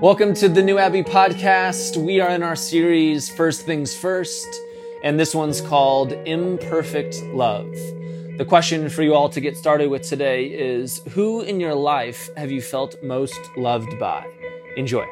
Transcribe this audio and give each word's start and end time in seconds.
Welcome 0.00 0.32
to 0.36 0.48
the 0.48 0.62
New 0.62 0.78
Abbey 0.78 1.02
podcast. 1.02 1.98
We 1.98 2.20
are 2.20 2.30
in 2.30 2.42
our 2.42 2.56
series 2.56 3.28
First 3.28 3.66
Things 3.66 3.94
First, 3.94 4.48
and 5.04 5.20
this 5.20 5.34
one's 5.34 5.60
called 5.60 6.12
Imperfect 6.12 7.22
Love. 7.34 7.70
The 8.38 8.46
question 8.48 8.88
for 8.88 9.02
you 9.02 9.14
all 9.14 9.28
to 9.28 9.42
get 9.42 9.58
started 9.58 9.90
with 9.90 10.00
today 10.00 10.46
is 10.46 11.02
Who 11.10 11.42
in 11.42 11.60
your 11.60 11.74
life 11.74 12.34
have 12.38 12.50
you 12.50 12.62
felt 12.62 13.02
most 13.02 13.38
loved 13.58 13.98
by? 13.98 14.26
Enjoy. 14.78 15.04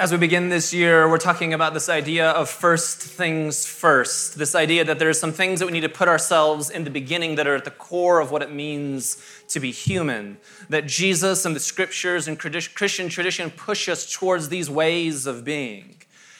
As 0.00 0.12
we 0.12 0.16
begin 0.16 0.48
this 0.48 0.72
year, 0.72 1.06
we're 1.10 1.18
talking 1.18 1.52
about 1.52 1.74
this 1.74 1.90
idea 1.90 2.30
of 2.30 2.48
first 2.48 3.00
things 3.02 3.66
first. 3.66 4.38
This 4.38 4.54
idea 4.54 4.82
that 4.82 4.98
there 4.98 5.10
are 5.10 5.12
some 5.12 5.30
things 5.30 5.60
that 5.60 5.66
we 5.66 5.72
need 5.72 5.82
to 5.82 5.90
put 5.90 6.08
ourselves 6.08 6.70
in 6.70 6.84
the 6.84 6.90
beginning 6.90 7.34
that 7.34 7.46
are 7.46 7.54
at 7.54 7.66
the 7.66 7.70
core 7.70 8.18
of 8.18 8.30
what 8.30 8.40
it 8.40 8.50
means 8.50 9.22
to 9.48 9.60
be 9.60 9.70
human. 9.70 10.38
That 10.70 10.86
Jesus 10.86 11.44
and 11.44 11.54
the 11.54 11.60
scriptures 11.60 12.26
and 12.26 12.38
Christian 12.38 13.10
tradition 13.10 13.50
push 13.50 13.90
us 13.90 14.10
towards 14.10 14.48
these 14.48 14.70
ways 14.70 15.26
of 15.26 15.44
being. 15.44 15.96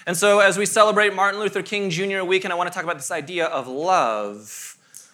And 0.06 0.16
so, 0.16 0.38
as 0.38 0.56
we 0.56 0.64
celebrate 0.64 1.14
Martin 1.14 1.38
Luther 1.38 1.62
King 1.62 1.90
Jr. 1.90 2.22
week, 2.22 2.44
and 2.44 2.54
I 2.54 2.56
want 2.56 2.72
to 2.72 2.74
talk 2.74 2.84
about 2.84 2.96
this 2.96 3.10
idea 3.10 3.44
of 3.44 3.68
love. 3.68 4.69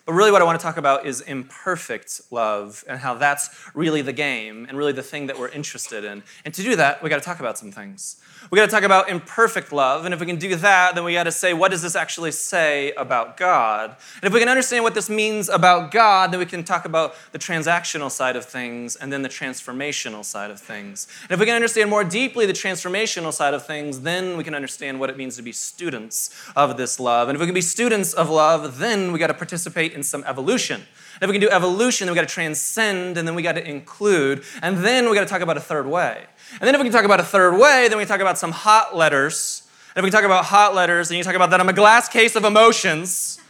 But 0.06 0.12
really, 0.12 0.30
what 0.30 0.40
I 0.40 0.44
want 0.44 0.58
to 0.58 0.62
talk 0.62 0.76
about 0.76 1.04
is 1.04 1.20
imperfect 1.20 2.20
love 2.30 2.84
and 2.88 3.00
how 3.00 3.14
that's 3.14 3.50
really 3.74 4.02
the 4.02 4.12
game 4.12 4.64
and 4.68 4.78
really 4.78 4.92
the 4.92 5.02
thing 5.02 5.26
that 5.26 5.36
we're 5.36 5.48
interested 5.48 6.04
in. 6.04 6.22
And 6.44 6.54
to 6.54 6.62
do 6.62 6.76
that, 6.76 7.02
we 7.02 7.10
got 7.10 7.16
to 7.16 7.24
talk 7.24 7.40
about 7.40 7.58
some 7.58 7.72
things. 7.72 8.16
We 8.52 8.56
got 8.56 8.66
to 8.66 8.70
talk 8.70 8.84
about 8.84 9.08
imperfect 9.08 9.72
love. 9.72 10.04
And 10.04 10.14
if 10.14 10.20
we 10.20 10.26
can 10.26 10.36
do 10.36 10.54
that, 10.54 10.94
then 10.94 11.02
we 11.02 11.14
got 11.14 11.24
to 11.24 11.32
say, 11.32 11.52
what 11.52 11.72
does 11.72 11.82
this 11.82 11.96
actually 11.96 12.30
say 12.30 12.92
about 12.92 13.36
God? 13.36 13.96
And 14.22 14.24
if 14.28 14.32
we 14.32 14.38
can 14.38 14.48
understand 14.48 14.84
what 14.84 14.94
this 14.94 15.10
means 15.10 15.48
about 15.48 15.90
God, 15.90 16.30
then 16.30 16.38
we 16.38 16.46
can 16.46 16.62
talk 16.62 16.84
about 16.84 17.16
the 17.32 17.38
transactional 17.40 18.08
side 18.08 18.36
of 18.36 18.44
things 18.44 18.94
and 18.94 19.12
then 19.12 19.22
the 19.22 19.28
transformational 19.28 20.24
side 20.24 20.52
of 20.52 20.60
things. 20.60 21.08
And 21.24 21.32
if 21.32 21.40
we 21.40 21.46
can 21.46 21.56
understand 21.56 21.90
more 21.90 22.04
deeply 22.04 22.46
the 22.46 22.52
transformational 22.52 23.32
side 23.32 23.54
of 23.54 23.66
things, 23.66 24.02
then 24.02 24.36
we 24.36 24.44
can 24.44 24.54
understand 24.54 25.00
what 25.00 25.10
it 25.10 25.16
means 25.16 25.34
to 25.36 25.42
be 25.42 25.50
students 25.50 26.30
of 26.54 26.76
this 26.76 27.00
love. 27.00 27.28
And 27.28 27.34
if 27.34 27.40
we 27.40 27.46
can 27.46 27.54
be 27.54 27.60
students 27.60 28.12
of 28.12 28.30
love, 28.30 28.78
then 28.78 29.10
we 29.10 29.18
got 29.18 29.26
to 29.28 29.34
participate 29.34 29.95
in 29.96 30.02
some 30.02 30.22
evolution. 30.24 30.76
And 31.20 31.22
if 31.22 31.28
we 31.28 31.32
can 31.32 31.40
do 31.40 31.50
evolution, 31.50 32.06
then 32.06 32.12
we 32.12 32.16
got 32.16 32.28
to 32.28 32.32
transcend, 32.34 33.16
and 33.16 33.26
then 33.26 33.34
we 33.34 33.42
got 33.42 33.54
to 33.54 33.68
include, 33.68 34.44
and 34.62 34.78
then 34.78 35.08
we 35.08 35.16
got 35.16 35.22
to 35.22 35.28
talk 35.28 35.40
about 35.40 35.56
a 35.56 35.60
third 35.60 35.86
way. 35.86 36.24
And 36.52 36.60
then 36.60 36.74
if 36.74 36.80
we 36.80 36.84
can 36.84 36.92
talk 36.92 37.04
about 37.04 37.18
a 37.18 37.24
third 37.24 37.58
way, 37.58 37.88
then 37.88 37.98
we 37.98 38.04
talk 38.04 38.20
about 38.20 38.38
some 38.38 38.52
hot 38.52 38.94
letters. 38.94 39.66
And 39.94 39.98
if 39.98 40.04
we 40.04 40.10
can 40.10 40.20
talk 40.20 40.26
about 40.26 40.44
hot 40.44 40.74
letters, 40.74 41.08
then 41.08 41.18
you 41.18 41.24
talk 41.24 41.34
about 41.34 41.50
that 41.50 41.60
I'm 41.60 41.68
a 41.68 41.72
glass 41.72 42.08
case 42.08 42.36
of 42.36 42.44
emotions. 42.44 43.40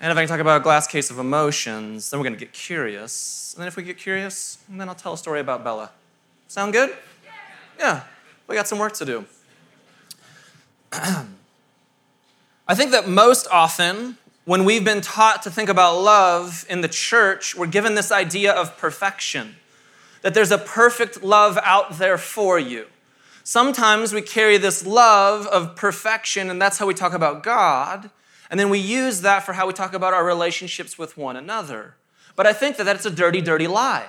And 0.00 0.12
if 0.12 0.16
I 0.16 0.20
can 0.22 0.28
talk 0.28 0.40
about 0.40 0.60
a 0.60 0.62
glass 0.64 0.86
case 0.86 1.10
of 1.10 1.18
emotions, 1.18 2.10
then 2.10 2.20
we're 2.20 2.24
going 2.24 2.38
to 2.38 2.38
get 2.38 2.52
curious. 2.52 3.54
And 3.54 3.62
then 3.62 3.68
if 3.68 3.76
we 3.76 3.82
get 3.82 3.98
curious, 3.98 4.58
then 4.68 4.88
I'll 4.88 4.94
tell 4.94 5.14
a 5.14 5.18
story 5.18 5.40
about 5.40 5.64
Bella. 5.64 5.90
Sound 6.46 6.72
good? 6.72 6.96
Yeah, 7.78 8.02
we 8.46 8.54
got 8.54 8.68
some 8.68 8.78
work 8.78 8.92
to 8.94 9.04
do. 9.04 9.24
I 10.92 12.74
think 12.74 12.92
that 12.92 13.08
most 13.08 13.48
often, 13.50 14.16
when 14.44 14.64
we've 14.64 14.84
been 14.84 15.00
taught 15.00 15.42
to 15.42 15.50
think 15.50 15.68
about 15.68 15.98
love 15.98 16.66
in 16.68 16.82
the 16.82 16.88
church, 16.88 17.54
we're 17.54 17.66
given 17.66 17.94
this 17.94 18.12
idea 18.12 18.52
of 18.52 18.76
perfection 18.76 19.56
that 20.22 20.34
there's 20.34 20.50
a 20.50 20.58
perfect 20.58 21.22
love 21.22 21.58
out 21.62 21.98
there 21.98 22.18
for 22.18 22.58
you. 22.58 22.86
Sometimes 23.42 24.14
we 24.14 24.22
carry 24.22 24.56
this 24.56 24.86
love 24.86 25.46
of 25.46 25.76
perfection, 25.76 26.48
and 26.48 26.60
that's 26.60 26.78
how 26.78 26.86
we 26.86 26.94
talk 26.94 27.12
about 27.12 27.42
God. 27.42 28.10
And 28.50 28.58
then 28.58 28.70
we 28.70 28.78
use 28.78 29.20
that 29.20 29.44
for 29.44 29.52
how 29.52 29.66
we 29.66 29.74
talk 29.74 29.92
about 29.92 30.14
our 30.14 30.24
relationships 30.24 30.98
with 30.98 31.18
one 31.18 31.36
another. 31.36 31.96
But 32.36 32.46
I 32.46 32.52
think 32.54 32.76
that 32.76 32.84
that's 32.84 33.04
a 33.04 33.10
dirty, 33.10 33.42
dirty 33.42 33.66
lie. 33.66 34.06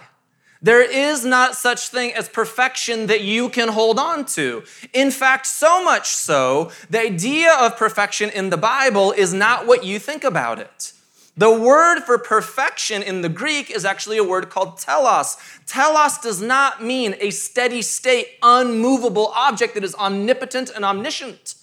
There 0.66 0.82
is 0.82 1.24
not 1.24 1.54
such 1.54 1.90
thing 1.90 2.12
as 2.16 2.28
perfection 2.28 3.06
that 3.06 3.22
you 3.22 3.50
can 3.50 3.68
hold 3.68 4.00
on 4.00 4.26
to. 4.34 4.64
In 4.94 5.12
fact, 5.12 5.46
so 5.46 5.84
much 5.84 6.08
so, 6.08 6.72
the 6.90 7.02
idea 7.02 7.54
of 7.54 7.78
perfection 7.78 8.32
in 8.32 8.50
the 8.50 8.58
Bible 8.58 9.12
is 9.12 9.32
not 9.32 9.68
what 9.68 9.84
you 9.84 10.00
think 10.00 10.24
about 10.24 10.58
it. 10.58 10.92
The 11.38 11.52
word 11.52 12.00
for 12.02 12.18
perfection 12.18 13.04
in 13.04 13.22
the 13.22 13.30
Greek 13.30 13.70
is 13.70 13.86
actually 13.86 14.18
a 14.18 14.24
word 14.24 14.50
called 14.50 14.80
telos. 14.80 15.38
Telos 15.68 16.18
does 16.18 16.42
not 16.42 16.84
mean 16.84 17.16
a 17.20 17.30
steady 17.30 17.84
state, 17.84 18.30
unmovable 18.42 19.28
object 19.36 19.76
that 19.76 19.84
is 19.84 19.94
omnipotent 19.94 20.72
and 20.72 20.84
omniscient. 20.84 21.54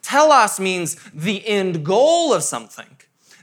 Telos 0.00 0.58
means 0.58 0.96
the 1.12 1.46
end 1.46 1.84
goal 1.84 2.32
of 2.32 2.42
something. 2.42 2.97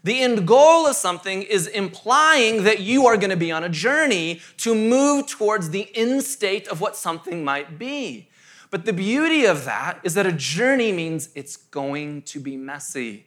The 0.06 0.22
end 0.22 0.48
goal 0.48 0.86
of 0.86 0.96
something 0.96 1.42
is 1.42 1.66
implying 1.66 2.64
that 2.64 2.80
you 2.80 3.08
are 3.08 3.18
going 3.18 3.32
to 3.32 3.36
be 3.36 3.52
on 3.52 3.64
a 3.64 3.70
journey 3.70 4.40
to 4.58 4.76
move 4.76 5.26
towards 5.26 5.72
the 5.72 5.90
end 5.96 6.22
state 6.22 6.68
of 6.68 6.80
what 6.80 6.96
something 6.96 7.44
might 7.44 7.80
be. 7.80 8.30
But 8.70 8.86
the 8.86 8.94
beauty 8.94 9.46
of 9.46 9.66
that 9.66 10.00
is 10.04 10.14
that 10.14 10.28
a 10.28 10.32
journey 10.32 10.92
means 10.92 11.30
it's 11.34 11.58
going 11.58 12.22
to 12.22 12.40
be 12.40 12.56
messy 12.56 13.26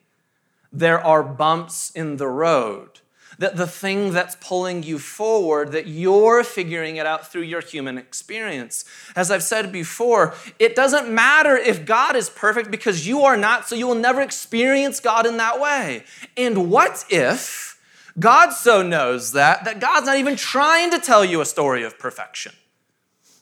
there 0.72 1.04
are 1.04 1.22
bumps 1.22 1.90
in 1.90 2.16
the 2.16 2.28
road. 2.28 3.00
That 3.38 3.56
the 3.56 3.68
thing 3.68 4.12
that's 4.12 4.36
pulling 4.40 4.82
you 4.82 4.98
forward, 4.98 5.70
that 5.70 5.86
you're 5.86 6.42
figuring 6.42 6.96
it 6.96 7.06
out 7.06 7.30
through 7.30 7.42
your 7.42 7.60
human 7.60 7.96
experience. 7.96 8.84
As 9.14 9.30
I've 9.30 9.44
said 9.44 9.70
before, 9.70 10.34
it 10.58 10.74
doesn't 10.74 11.08
matter 11.08 11.56
if 11.56 11.84
God 11.84 12.16
is 12.16 12.30
perfect 12.30 12.70
because 12.70 13.06
you 13.06 13.20
are 13.20 13.36
not, 13.36 13.68
so 13.68 13.76
you 13.76 13.86
will 13.86 13.94
never 13.94 14.20
experience 14.20 14.98
God 14.98 15.24
in 15.24 15.36
that 15.36 15.60
way. 15.60 16.02
And 16.36 16.68
what 16.68 17.04
if 17.10 17.80
God 18.18 18.50
so 18.50 18.82
knows 18.82 19.32
that, 19.32 19.64
that 19.64 19.78
God's 19.78 20.06
not 20.06 20.18
even 20.18 20.34
trying 20.34 20.90
to 20.90 20.98
tell 20.98 21.24
you 21.24 21.40
a 21.40 21.46
story 21.46 21.84
of 21.84 21.96
perfection? 21.96 22.52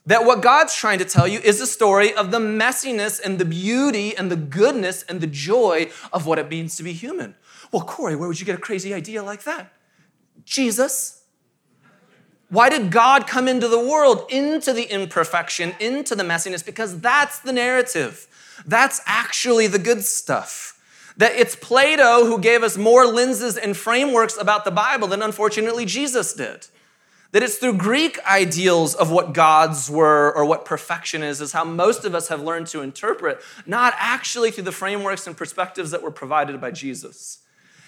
That 0.05 0.25
what 0.25 0.43
God's 0.43 0.75
trying 0.77 0.99
to 0.99 1.05
tell 1.05 1.27
you 1.27 1.41
is 1.41 1.61
a 1.61 1.67
story 1.67 2.15
of 2.15 2.31
the 2.31 2.39
messiness 2.39 3.19
and 3.19 3.39
the 3.39 3.45
beauty 3.45 4.17
and 4.17 4.31
the 4.31 4.37
goodness 4.37 5.03
and 5.05 5.21
the 5.21 5.27
joy 5.27 5.91
of 6.13 6.27
what 6.27 6.39
it 6.39 6.51
means 6.51 6.77
to 6.77 6.83
be 6.83 6.93
human. 6.93 7.35
Well, 7.73 7.83
Corey, 7.83 8.15
where 8.15 8.29
would 8.29 8.39
you 8.39 8.47
get 8.47 8.57
a 8.57 8.61
crazy 8.61 8.95
idea 8.95 9.23
like 9.23 9.43
that? 9.45 9.73
Jesus. 10.47 11.25
Why 12.49 12.71
did 12.71 12.93
God 12.93 13.27
come 13.27 13.49
into 13.49 13.67
the 13.67 13.79
world, 13.79 14.25
into 14.31 14.73
the 14.73 14.85
imperfection, 14.85 15.75
into 15.81 16.15
the 16.15 16.23
messiness? 16.23 16.65
Because 16.65 17.01
that's 17.01 17.41
the 17.41 17.53
narrative. 17.53 18.29
That's 18.65 19.01
actually 19.05 19.67
the 19.67 19.81
good 19.81 20.05
stuff. 20.05 20.81
That 21.17 21.33
it's 21.33 21.57
Plato 21.57 22.25
who 22.25 22.39
gave 22.39 22.63
us 22.63 22.77
more 22.77 23.05
lenses 23.05 23.57
and 23.57 23.77
frameworks 23.77 24.39
about 24.39 24.65
the 24.65 24.71
Bible 24.71 25.09
than 25.09 25.23
unfortunately 25.23 25.85
Jesus 25.85 26.33
did. 26.33 26.69
That 27.33 27.43
it's 27.43 27.57
through 27.57 27.79
Greek 27.79 28.25
ideals 28.25 28.95
of 28.95 29.11
what 29.11 29.35
gods 29.35 29.91
were 29.91 30.33
or 30.33 30.45
what 30.45 30.65
perfection 30.65 31.23
is, 31.23 31.41
is 31.41 31.53
how 31.53 31.65
most 31.65 32.05
of 32.05 32.15
us 32.15 32.29
have 32.29 32.41
learned 32.41 32.69
to 32.69 32.83
interpret, 32.83 33.41
not 33.67 33.95
actually 33.97 34.53
through 34.53 34.65
the 34.65 34.73
frameworks 34.73 35.27
and 35.27 35.37
perspectives 35.37 35.91
that 35.91 36.03
were 36.03 36.13
provided 36.13 36.61
by 36.61 36.71
Jesus. 36.71 37.39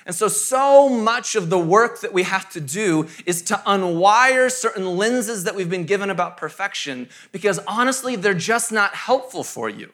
And 0.09 0.17
so, 0.17 0.27
so 0.27 0.89
much 0.89 1.35
of 1.35 1.51
the 1.51 1.59
work 1.59 2.01
that 2.01 2.15
we 2.15 2.23
have 2.23 2.49
to 2.53 2.63
do 2.63 3.07
is 3.27 3.43
to 3.43 3.57
unwire 3.67 4.51
certain 4.51 4.97
lenses 4.97 5.45
that 5.45 5.55
we've 5.55 5.69
been 5.69 5.85
given 5.85 6.09
about 6.09 6.39
perfection 6.39 7.11
because 7.31 7.59
honestly, 7.67 8.17
they're 8.17 8.33
just 8.33 8.73
not 8.73 8.95
helpful 8.95 9.45
for 9.45 9.69
you. 9.69 9.93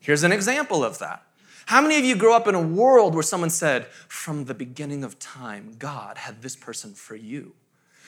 Here's 0.00 0.22
an 0.22 0.32
example 0.32 0.84
of 0.84 0.98
that. 0.98 1.22
How 1.64 1.80
many 1.80 1.98
of 1.98 2.04
you 2.04 2.14
grew 2.14 2.34
up 2.34 2.46
in 2.46 2.54
a 2.54 2.60
world 2.60 3.14
where 3.14 3.22
someone 3.22 3.48
said, 3.48 3.86
From 4.06 4.44
the 4.44 4.52
beginning 4.52 5.02
of 5.02 5.18
time, 5.18 5.76
God 5.78 6.18
had 6.18 6.42
this 6.42 6.54
person 6.54 6.92
for 6.92 7.16
you? 7.16 7.54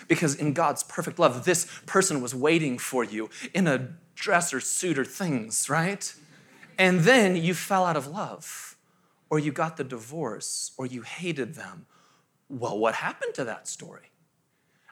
Because 0.09 0.35
in 0.35 0.53
God's 0.53 0.83
perfect 0.83 1.19
love, 1.19 1.47
this 1.47 1.67
person 1.87 2.21
was 2.21 2.35
waiting 2.35 2.77
for 2.77 3.03
you 3.03 3.31
in 3.55 3.67
a 3.67 3.89
dress 4.15 4.53
or 4.53 4.61
suit 4.61 4.99
or 4.99 5.07
things, 5.07 5.71
right? 5.71 6.15
And 6.77 7.01
then 7.01 7.35
you 7.35 7.55
fell 7.55 7.87
out 7.87 7.97
of 7.97 8.07
love, 8.07 8.70
or 9.31 9.39
you 9.39 9.53
got 9.53 9.77
the 9.77 9.85
divorce, 9.85 10.73
or 10.77 10.87
you 10.87 11.03
hated 11.03 11.55
them. 11.55 11.87
Well, 12.49 12.79
what 12.79 12.97
happened 12.97 13.35
to 13.35 13.45
that 13.45 13.69
story? 13.69 14.11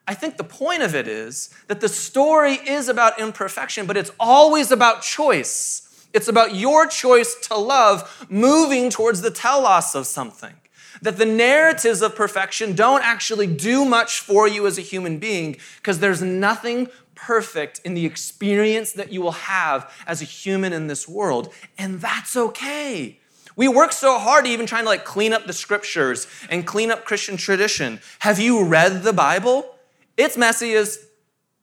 I 0.07 0.15
think 0.15 0.37
the 0.37 0.45
point 0.45 0.83
of 0.83 0.95
it 0.95 1.07
is 1.07 1.51
that 1.67 1.81
the 1.81 1.89
story 1.89 2.55
is 2.55 2.89
about 2.89 3.21
imperfection, 3.21 3.87
but 3.87 3.97
it's 3.97 4.13
always 4.19 4.71
about 4.71 5.03
choice. 5.03 6.07
It's 6.15 6.29
about 6.29 6.55
your 6.55 6.87
choice 6.87 7.35
to 7.49 7.57
love 7.57 8.27
moving 8.31 8.89
towards 8.89 9.21
the 9.21 9.31
telos 9.31 9.95
of 9.95 10.07
something 10.07 10.55
that 11.03 11.19
the 11.19 11.27
narratives 11.27 12.03
of 12.03 12.17
perfection 12.17 12.75
don't 12.75 13.05
actually 13.05 13.47
do 13.47 13.85
much 13.85 14.21
for 14.21 14.49
you 14.49 14.67
as 14.67 14.79
a 14.79 14.83
human 14.83 15.19
being 15.19 15.57
because 15.77 16.01
there's 16.01 16.23
nothing 16.23 16.89
perfect 17.15 17.81
in 17.85 17.95
the 17.95 18.07
experience 18.07 18.93
that 18.93 19.13
you 19.13 19.21
will 19.21 19.33
have 19.33 19.93
as 20.07 20.23
a 20.23 20.25
human 20.25 20.73
in 20.73 20.87
this 20.87 21.09
world. 21.09 21.53
And 21.77 22.01
that's 22.01 22.37
okay. 22.37 23.18
We 23.59 23.67
work 23.67 23.91
so 23.91 24.21
hard 24.21 24.47
even 24.47 24.67
trying 24.67 24.85
to 24.85 24.89
like 24.89 25.05
clean 25.05 25.33
up 25.33 25.47
the 25.47 25.53
scriptures 25.53 26.29
and 26.49 26.65
clean 26.65 26.93
up 26.93 27.05
Christian 27.05 27.37
tradition. 27.37 27.99
Have 28.21 28.39
you 28.39 28.65
read 28.65 29.03
the 29.03 29.13
Bible? 29.13 29.75
It's 30.17 30.37
messy 30.37 30.75
as, 30.75 31.05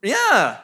yeah. 0.02 0.58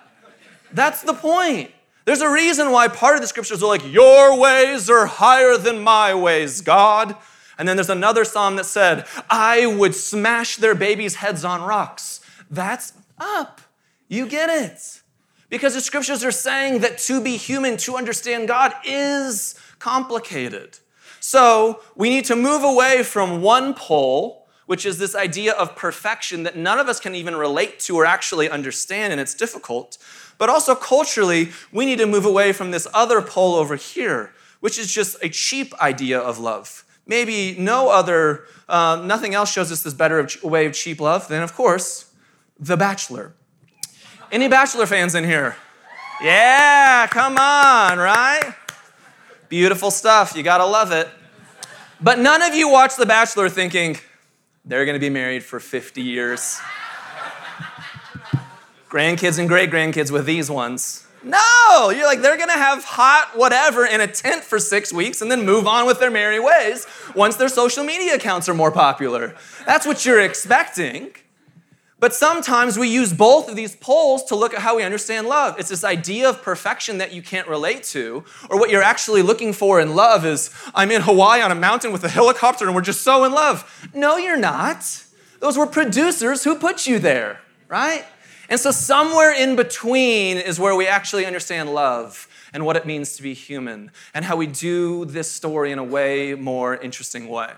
That's 0.75 1.01
the 1.03 1.15
point. 1.15 1.71
There's 2.05 2.21
a 2.21 2.31
reason 2.31 2.71
why 2.71 2.89
part 2.89 3.15
of 3.15 3.23
the 3.23 3.27
scriptures 3.27 3.63
are 3.63 3.67
like, 3.67 3.91
Your 3.91 4.39
ways 4.39 4.91
are 4.91 5.07
higher 5.07 5.57
than 5.57 5.83
my 5.83 6.15
ways, 6.15 6.61
God. 6.61 7.17
And 7.57 7.67
then 7.67 7.79
there's 7.79 7.89
another 7.89 8.27
psalm 8.27 8.57
that 8.57 8.67
said, 8.67 9.07
I 9.31 9.65
would 9.65 9.95
smash 9.95 10.57
their 10.57 10.75
babies' 10.75 11.15
heads 11.15 11.47
on 11.47 11.63
rocks. 11.63 12.21
That's 12.51 12.93
up. 13.19 13.63
You 14.07 14.27
get 14.27 14.51
it. 14.51 15.01
Because 15.49 15.73
the 15.73 15.81
scriptures 15.81 16.25
are 16.25 16.31
saying 16.31 16.81
that 16.81 16.99
to 16.99 17.23
be 17.23 17.39
human, 17.39 17.79
to 17.79 17.97
understand 17.97 18.49
God, 18.49 18.75
is 18.85 19.55
complicated. 19.79 20.79
So 21.21 21.81
we 21.95 22.11
need 22.11 22.25
to 22.27 22.37
move 22.37 22.63
away 22.65 23.03
from 23.03 23.43
one 23.43 23.75
pole, 23.75 24.47
which 24.67 24.87
is 24.87 24.99
this 24.99 25.15
idea 25.15 25.53
of 25.53 25.77
perfection 25.77 26.45
that 26.45 26.57
none 26.57 26.79
of 26.79 26.89
us 26.89 27.01
can 27.01 27.15
even 27.15 27.37
relate 27.37 27.79
to 27.81 27.97
or 27.97 28.07
actually 28.07 28.49
understand, 28.49 29.13
and 29.13 29.21
it's 29.21 29.35
difficult. 29.35 29.99
But 30.39 30.49
also 30.49 30.75
culturally, 30.75 31.51
we 31.73 31.87
need 31.87 31.99
to 31.99 32.07
move 32.07 32.25
away 32.25 32.53
from 32.53 32.71
this 32.71 32.87
other 32.95 33.21
pole 33.21 33.55
over 33.55 33.77
here, 33.77 34.33
which 34.61 34.79
is 34.79 34.93
just 34.93 35.17
a 35.23 35.29
cheap 35.29 35.75
idea 35.81 36.19
of 36.19 36.39
love. 36.39 36.85
Maybe 37.07 37.57
no 37.59 37.91
other, 37.91 38.45
uh, 38.69 39.03
nothing 39.05 39.35
else 39.35 39.53
shows 39.53 39.73
us 39.73 39.83
this 39.83 39.95
better 39.95 40.29
way 40.43 40.67
of 40.67 40.73
cheap 40.73 41.01
love 41.01 41.29
than, 41.29 41.43
of 41.43 41.55
course, 41.55 42.13
The 42.59 42.77
Bachelor. 42.77 43.35
Any 44.31 44.49
Bachelor 44.49 44.87
fans 44.87 45.15
in 45.15 45.25
here? 45.25 45.57
Yeah, 46.23 47.09
come 47.09 47.37
on, 47.37 47.99
right? 47.99 48.55
Beautiful 49.53 49.91
stuff. 49.91 50.35
You 50.35 50.43
gotta 50.43 50.65
love 50.65 50.93
it. 50.93 51.07
But 52.01 52.19
none 52.19 52.41
of 52.41 52.55
you 52.55 52.71
watch 52.71 52.97
The 52.97 53.05
Bachelor 53.05 53.51
thinking, 53.51 53.99
they're 54.65 54.87
gonna 54.87 54.99
be 54.99 55.11
married 55.11 55.45
for 55.45 55.61
50 55.61 56.01
years. 56.01 56.59
Grandkids 58.89 59.39
and 59.39 59.47
great 59.47 59.71
grandkids 59.71 60.11
with 60.11 60.25
these 60.25 60.51
ones. 60.51 61.07
No, 61.23 61.93
you're 61.95 62.07
like, 62.07 62.23
they're 62.23 62.39
gonna 62.39 62.53
have 62.55 62.83
hot 62.83 63.33
whatever 63.35 63.85
in 63.85 64.01
a 64.01 64.07
tent 64.07 64.43
for 64.43 64.59
six 64.59 64.91
weeks 64.91 65.21
and 65.21 65.31
then 65.31 65.45
move 65.45 65.67
on 65.67 65.85
with 65.85 66.01
their 66.01 66.11
merry 66.11 66.41
ways 66.41 66.87
once 67.15 67.37
their 67.37 67.51
social 67.51 67.85
media 67.85 68.15
accounts 68.15 68.49
are 68.49 68.55
more 68.55 68.73
popular. 68.73 69.37
That's 69.67 69.85
what 69.85 70.07
you're 70.07 70.21
expecting. 70.21 71.13
But 72.03 72.17
sometimes 72.17 72.77
we 72.77 72.89
use 72.89 73.13
both 73.13 73.49
of 73.49 73.55
these 73.55 73.77
poles 73.77 74.25
to 74.25 74.35
look 74.35 74.53
at 74.55 74.63
how 74.63 74.75
we 74.75 74.83
understand 74.83 75.29
love. 75.29 75.55
It's 75.57 75.69
this 75.69 75.85
idea 75.85 76.29
of 76.29 76.43
perfection 76.43 76.99
that 76.99 77.13
you 77.13 77.23
can't 77.23 77.47
relate 77.47 77.85
to, 77.95 78.25
or 78.51 78.59
what 78.59 78.71
you're 78.71 78.83
actually 78.83 79.23
looking 79.23 79.53
for 79.53 79.79
in 79.79 79.95
love 79.95 80.27
is 80.27 80.51
I'm 80.75 80.91
in 80.91 81.03
Hawaii 81.03 81.41
on 81.43 81.53
a 81.53 81.55
mountain 81.55 81.93
with 81.93 82.03
a 82.03 82.09
helicopter 82.09 82.67
and 82.67 82.75
we're 82.75 82.81
just 82.81 83.03
so 83.03 83.23
in 83.23 83.31
love. 83.31 83.89
No, 83.95 84.17
you're 84.17 84.37
not. 84.37 85.05
Those 85.39 85.57
were 85.57 85.65
producers 85.65 86.43
who 86.43 86.57
put 86.57 86.89
you 86.89 86.99
there, 86.99 87.41
right? 87.69 88.05
And 88.49 88.59
so, 88.59 88.73
somewhere 88.73 89.33
in 89.33 89.55
between 89.55 90.39
is 90.39 90.59
where 90.59 90.75
we 90.75 90.89
actually 90.89 91.25
understand 91.25 91.73
love 91.73 92.27
and 92.53 92.67
what 92.67 92.77
it 92.77 92.85
means 92.85 93.15
to 93.17 93.23
be 93.23 93.33
human, 93.33 93.93
and 94.13 94.25
how 94.25 94.35
we 94.37 94.49
do 94.49 95.05
this 95.05 95.31
story 95.31 95.71
in 95.71 95.79
a 95.79 95.85
way 95.85 96.35
more 96.35 96.77
interesting 96.77 97.29
way. 97.29 97.53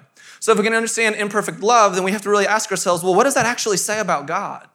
So, 0.44 0.52
if 0.52 0.58
we 0.58 0.64
can 0.64 0.74
understand 0.74 1.16
imperfect 1.16 1.60
love, 1.60 1.94
then 1.94 2.04
we 2.04 2.12
have 2.12 2.20
to 2.20 2.28
really 2.28 2.46
ask 2.46 2.70
ourselves 2.70 3.02
well, 3.02 3.14
what 3.14 3.24
does 3.24 3.32
that 3.32 3.46
actually 3.46 3.78
say 3.78 3.98
about 3.98 4.26
God? 4.26 4.68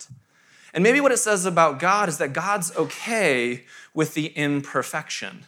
And 0.73 0.83
maybe 0.83 0.99
what 0.99 1.11
it 1.11 1.17
says 1.17 1.45
about 1.45 1.77
God 1.77 2.09
is 2.09 2.17
that 2.17 2.33
God's 2.33 2.75
okay 2.75 3.65
with 3.93 4.15
the 4.15 4.29
imperfection, 4.29 5.45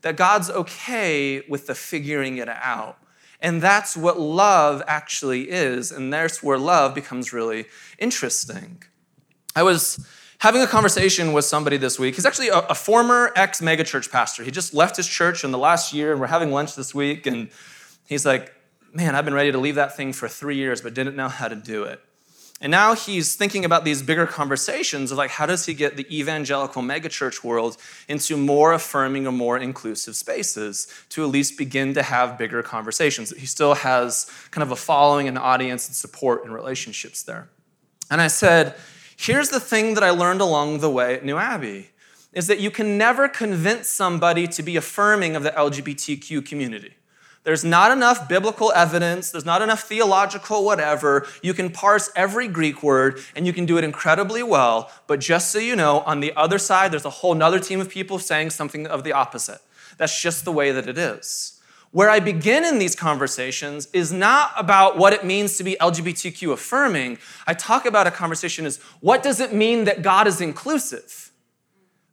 that 0.00 0.16
God's 0.16 0.50
okay 0.50 1.44
with 1.48 1.68
the 1.68 1.76
figuring 1.76 2.38
it 2.38 2.48
out. 2.48 2.98
And 3.40 3.62
that's 3.62 3.96
what 3.96 4.18
love 4.18 4.82
actually 4.88 5.48
is. 5.48 5.92
And 5.92 6.12
that's 6.12 6.42
where 6.42 6.58
love 6.58 6.92
becomes 6.92 7.32
really 7.32 7.66
interesting. 7.96 8.82
I 9.54 9.62
was 9.62 10.04
having 10.38 10.62
a 10.62 10.66
conversation 10.66 11.32
with 11.32 11.44
somebody 11.44 11.76
this 11.76 11.96
week. 11.96 12.16
He's 12.16 12.26
actually 12.26 12.48
a, 12.48 12.58
a 12.58 12.74
former 12.74 13.32
ex 13.36 13.60
megachurch 13.60 14.10
pastor. 14.10 14.42
He 14.42 14.50
just 14.50 14.74
left 14.74 14.96
his 14.96 15.06
church 15.06 15.44
in 15.44 15.52
the 15.52 15.58
last 15.58 15.92
year, 15.92 16.10
and 16.10 16.20
we're 16.20 16.26
having 16.26 16.50
lunch 16.50 16.74
this 16.74 16.92
week. 16.92 17.24
And 17.28 17.50
he's 18.08 18.26
like, 18.26 18.52
man, 18.92 19.14
I've 19.14 19.24
been 19.24 19.34
ready 19.34 19.52
to 19.52 19.58
leave 19.58 19.76
that 19.76 19.96
thing 19.96 20.12
for 20.12 20.28
three 20.28 20.56
years, 20.56 20.80
but 20.80 20.94
didn't 20.94 21.16
know 21.16 21.28
how 21.28 21.48
to 21.48 21.56
do 21.56 21.84
it. 21.84 22.00
And 22.62 22.70
now 22.70 22.94
he's 22.94 23.36
thinking 23.36 23.64
about 23.64 23.86
these 23.86 24.02
bigger 24.02 24.26
conversations 24.26 25.10
of 25.10 25.16
like, 25.16 25.30
how 25.30 25.46
does 25.46 25.64
he 25.64 25.72
get 25.72 25.96
the 25.96 26.06
evangelical 26.14 26.82
megachurch 26.82 27.42
world 27.42 27.78
into 28.06 28.36
more 28.36 28.74
affirming 28.74 29.26
or 29.26 29.32
more 29.32 29.56
inclusive 29.56 30.14
spaces 30.14 30.86
to 31.08 31.24
at 31.24 31.30
least 31.30 31.56
begin 31.56 31.94
to 31.94 32.02
have 32.02 32.36
bigger 32.36 32.62
conversations? 32.62 33.30
He 33.30 33.46
still 33.46 33.74
has 33.74 34.30
kind 34.50 34.62
of 34.62 34.70
a 34.72 34.76
following 34.76 35.26
and 35.26 35.38
audience 35.38 35.88
and 35.88 35.96
support 35.96 36.44
and 36.44 36.52
relationships 36.52 37.22
there. 37.22 37.48
And 38.10 38.20
I 38.20 38.26
said, 38.26 38.74
here's 39.16 39.48
the 39.48 39.60
thing 39.60 39.94
that 39.94 40.04
I 40.04 40.10
learned 40.10 40.42
along 40.42 40.80
the 40.80 40.90
way 40.90 41.14
at 41.14 41.24
New 41.24 41.38
Abbey 41.38 41.90
is 42.34 42.46
that 42.46 42.60
you 42.60 42.70
can 42.70 42.98
never 42.98 43.26
convince 43.26 43.88
somebody 43.88 44.46
to 44.46 44.62
be 44.62 44.76
affirming 44.76 45.34
of 45.34 45.42
the 45.42 45.50
LGBTQ 45.50 46.44
community. 46.44 46.94
There's 47.50 47.64
not 47.64 47.90
enough 47.90 48.28
biblical 48.28 48.70
evidence, 48.76 49.32
there's 49.32 49.44
not 49.44 49.60
enough 49.60 49.82
theological 49.82 50.64
whatever. 50.64 51.26
You 51.42 51.52
can 51.52 51.70
parse 51.70 52.08
every 52.14 52.46
Greek 52.46 52.80
word 52.80 53.18
and 53.34 53.44
you 53.44 53.52
can 53.52 53.66
do 53.66 53.76
it 53.76 53.82
incredibly 53.82 54.40
well, 54.40 54.88
but 55.08 55.18
just 55.18 55.50
so 55.50 55.58
you 55.58 55.74
know, 55.74 56.02
on 56.02 56.20
the 56.20 56.32
other 56.36 56.58
side, 56.58 56.92
there's 56.92 57.04
a 57.04 57.10
whole 57.10 57.34
nother 57.34 57.58
team 57.58 57.80
of 57.80 57.88
people 57.88 58.20
saying 58.20 58.50
something 58.50 58.86
of 58.86 59.02
the 59.02 59.10
opposite. 59.10 59.58
That's 59.96 60.22
just 60.22 60.44
the 60.44 60.52
way 60.52 60.70
that 60.70 60.88
it 60.88 60.96
is. 60.96 61.60
Where 61.90 62.08
I 62.08 62.20
begin 62.20 62.64
in 62.64 62.78
these 62.78 62.94
conversations 62.94 63.88
is 63.92 64.12
not 64.12 64.52
about 64.56 64.96
what 64.96 65.12
it 65.12 65.24
means 65.24 65.56
to 65.56 65.64
be 65.64 65.76
LGBTQ 65.80 66.52
affirming. 66.52 67.18
I 67.48 67.54
talk 67.54 67.84
about 67.84 68.06
a 68.06 68.12
conversation 68.12 68.64
as 68.64 68.76
what 69.00 69.24
does 69.24 69.40
it 69.40 69.52
mean 69.52 69.86
that 69.86 70.02
God 70.02 70.28
is 70.28 70.40
inclusive? 70.40 71.32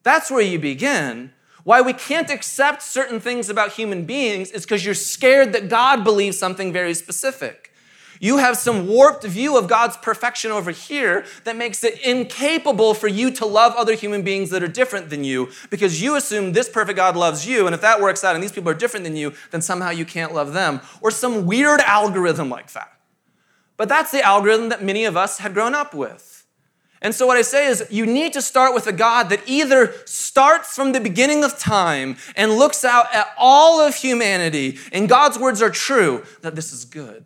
That's 0.01 0.31
where 0.31 0.41
you 0.41 0.57
begin. 0.57 1.31
Why 1.67 1.81
we 1.81 1.91
can't 1.91 2.29
accept 2.29 2.81
certain 2.81 3.19
things 3.19 3.49
about 3.49 3.73
human 3.73 4.05
beings 4.05 4.51
is 4.51 4.63
because 4.63 4.85
you're 4.85 4.93
scared 4.93 5.51
that 5.51 5.67
God 5.67 6.05
believes 6.05 6.39
something 6.39 6.71
very 6.71 6.93
specific. 6.93 7.73
You 8.21 8.37
have 8.37 8.55
some 8.55 8.87
warped 8.87 9.25
view 9.25 9.57
of 9.57 9.67
God's 9.67 9.97
perfection 9.97 10.49
over 10.49 10.71
here 10.71 11.25
that 11.43 11.57
makes 11.57 11.83
it 11.83 11.99
incapable 11.99 12.93
for 12.93 13.09
you 13.09 13.31
to 13.31 13.45
love 13.45 13.73
other 13.75 13.95
human 13.95 14.21
beings 14.21 14.49
that 14.51 14.63
are 14.63 14.69
different 14.69 15.09
than 15.09 15.25
you 15.25 15.49
because 15.69 16.01
you 16.01 16.15
assume 16.15 16.53
this 16.53 16.69
perfect 16.69 16.95
God 16.95 17.17
loves 17.17 17.45
you, 17.45 17.65
and 17.65 17.75
if 17.75 17.81
that 17.81 17.99
works 17.99 18.23
out 18.23 18.33
and 18.33 18.41
these 18.41 18.53
people 18.53 18.71
are 18.71 18.73
different 18.73 19.03
than 19.03 19.17
you, 19.17 19.33
then 19.51 19.61
somehow 19.61 19.89
you 19.89 20.05
can't 20.05 20.33
love 20.33 20.53
them, 20.53 20.79
or 21.01 21.11
some 21.11 21.45
weird 21.45 21.81
algorithm 21.81 22.49
like 22.49 22.71
that. 22.71 22.97
But 23.75 23.89
that's 23.89 24.11
the 24.11 24.21
algorithm 24.21 24.69
that 24.69 24.85
many 24.85 25.03
of 25.03 25.17
us 25.17 25.39
had 25.39 25.53
grown 25.53 25.75
up 25.75 25.93
with. 25.93 26.36
And 27.01 27.13
so, 27.13 27.27
what 27.27 27.37
I 27.37 27.43
say 27.43 27.67
is, 27.67 27.85
you 27.89 28.05
need 28.05 28.33
to 28.33 28.41
start 28.41 28.73
with 28.73 28.87
a 28.87 28.91
God 28.91 29.29
that 29.29 29.41
either 29.45 29.93
starts 30.05 30.75
from 30.75 30.93
the 30.93 30.99
beginning 30.99 31.43
of 31.43 31.59
time 31.59 32.17
and 32.35 32.53
looks 32.57 32.83
out 32.83 33.13
at 33.13 33.29
all 33.37 33.79
of 33.79 33.95
humanity, 33.95 34.79
and 34.91 35.07
God's 35.07 35.37
words 35.37 35.61
are 35.61 35.69
true 35.69 36.23
that 36.41 36.55
this 36.55 36.73
is 36.73 36.85
good, 36.85 37.25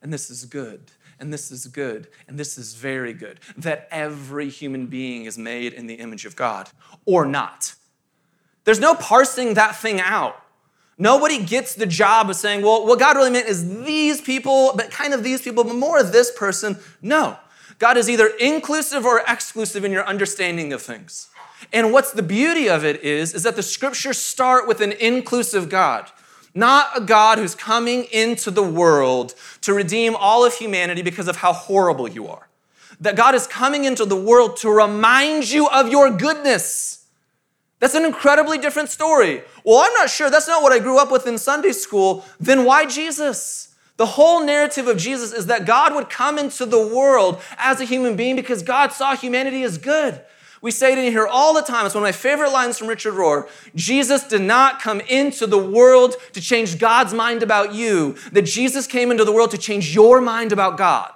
and 0.00 0.12
this 0.12 0.30
is 0.30 0.44
good, 0.44 0.92
and 1.18 1.32
this 1.32 1.50
is 1.50 1.66
good, 1.66 2.06
and 2.28 2.38
this 2.38 2.56
is 2.56 2.74
very 2.74 3.12
good, 3.12 3.40
that 3.56 3.88
every 3.90 4.48
human 4.48 4.86
being 4.86 5.24
is 5.24 5.36
made 5.36 5.72
in 5.72 5.88
the 5.88 5.94
image 5.94 6.24
of 6.24 6.36
God, 6.36 6.70
or 7.04 7.26
not. 7.26 7.74
There's 8.64 8.80
no 8.80 8.94
parsing 8.94 9.54
that 9.54 9.76
thing 9.76 10.00
out. 10.00 10.40
Nobody 10.96 11.42
gets 11.42 11.74
the 11.74 11.86
job 11.86 12.28
of 12.28 12.36
saying, 12.36 12.62
well, 12.62 12.84
what 12.86 12.98
God 12.98 13.16
really 13.16 13.30
meant 13.30 13.48
is 13.48 13.84
these 13.84 14.20
people, 14.20 14.72
but 14.76 14.90
kind 14.90 15.14
of 15.14 15.22
these 15.24 15.40
people, 15.40 15.64
but 15.64 15.76
more 15.76 15.98
of 15.98 16.12
this 16.12 16.30
person. 16.36 16.76
No. 17.00 17.36
God 17.78 17.96
is 17.96 18.10
either 18.10 18.26
inclusive 18.40 19.04
or 19.04 19.22
exclusive 19.26 19.84
in 19.84 19.92
your 19.92 20.04
understanding 20.04 20.72
of 20.72 20.82
things. 20.82 21.28
And 21.72 21.92
what's 21.92 22.12
the 22.12 22.22
beauty 22.22 22.68
of 22.68 22.84
it 22.84 23.02
is, 23.02 23.34
is 23.34 23.42
that 23.42 23.56
the 23.56 23.62
scriptures 23.62 24.18
start 24.18 24.66
with 24.66 24.80
an 24.80 24.92
inclusive 24.92 25.68
God, 25.68 26.10
not 26.54 26.96
a 26.96 27.00
God 27.00 27.38
who's 27.38 27.54
coming 27.54 28.04
into 28.12 28.50
the 28.50 28.62
world 28.62 29.34
to 29.62 29.74
redeem 29.74 30.16
all 30.16 30.44
of 30.44 30.54
humanity 30.54 31.02
because 31.02 31.28
of 31.28 31.36
how 31.36 31.52
horrible 31.52 32.08
you 32.08 32.28
are. 32.28 32.48
That 33.00 33.16
God 33.16 33.34
is 33.34 33.46
coming 33.46 33.84
into 33.84 34.04
the 34.04 34.16
world 34.16 34.56
to 34.58 34.70
remind 34.70 35.50
you 35.50 35.68
of 35.68 35.88
your 35.88 36.10
goodness. 36.10 37.06
That's 37.80 37.94
an 37.94 38.04
incredibly 38.04 38.58
different 38.58 38.88
story. 38.88 39.42
Well, 39.64 39.78
I'm 39.78 39.92
not 39.94 40.10
sure. 40.10 40.30
That's 40.30 40.48
not 40.48 40.62
what 40.62 40.72
I 40.72 40.80
grew 40.80 40.98
up 40.98 41.12
with 41.12 41.26
in 41.26 41.38
Sunday 41.38 41.72
school. 41.72 42.24
Then 42.40 42.64
why 42.64 42.86
Jesus? 42.86 43.67
The 43.98 44.06
whole 44.06 44.44
narrative 44.44 44.86
of 44.86 44.96
Jesus 44.96 45.32
is 45.32 45.46
that 45.46 45.66
God 45.66 45.92
would 45.94 46.08
come 46.08 46.38
into 46.38 46.64
the 46.64 46.86
world 46.86 47.42
as 47.58 47.80
a 47.80 47.84
human 47.84 48.14
being 48.14 48.36
because 48.36 48.62
God 48.62 48.92
saw 48.92 49.16
humanity 49.16 49.64
as 49.64 49.76
good. 49.76 50.22
We 50.62 50.70
say 50.70 50.92
it 50.92 50.98
in 50.98 51.12
here 51.12 51.26
all 51.26 51.52
the 51.52 51.62
time. 51.62 51.84
It's 51.84 51.94
one 51.94 52.02
of 52.02 52.06
my 52.06 52.12
favorite 52.12 52.50
lines 52.50 52.78
from 52.78 52.86
Richard 52.86 53.14
Rohr. 53.14 53.48
Jesus 53.74 54.24
did 54.24 54.42
not 54.42 54.80
come 54.80 55.00
into 55.00 55.46
the 55.46 55.58
world 55.58 56.14
to 56.32 56.40
change 56.40 56.78
God's 56.78 57.12
mind 57.12 57.42
about 57.42 57.74
you, 57.74 58.16
that 58.32 58.42
Jesus 58.42 58.86
came 58.86 59.10
into 59.10 59.24
the 59.24 59.32
world 59.32 59.50
to 59.50 59.58
change 59.58 59.94
your 59.94 60.20
mind 60.20 60.52
about 60.52 60.78
God. 60.78 61.12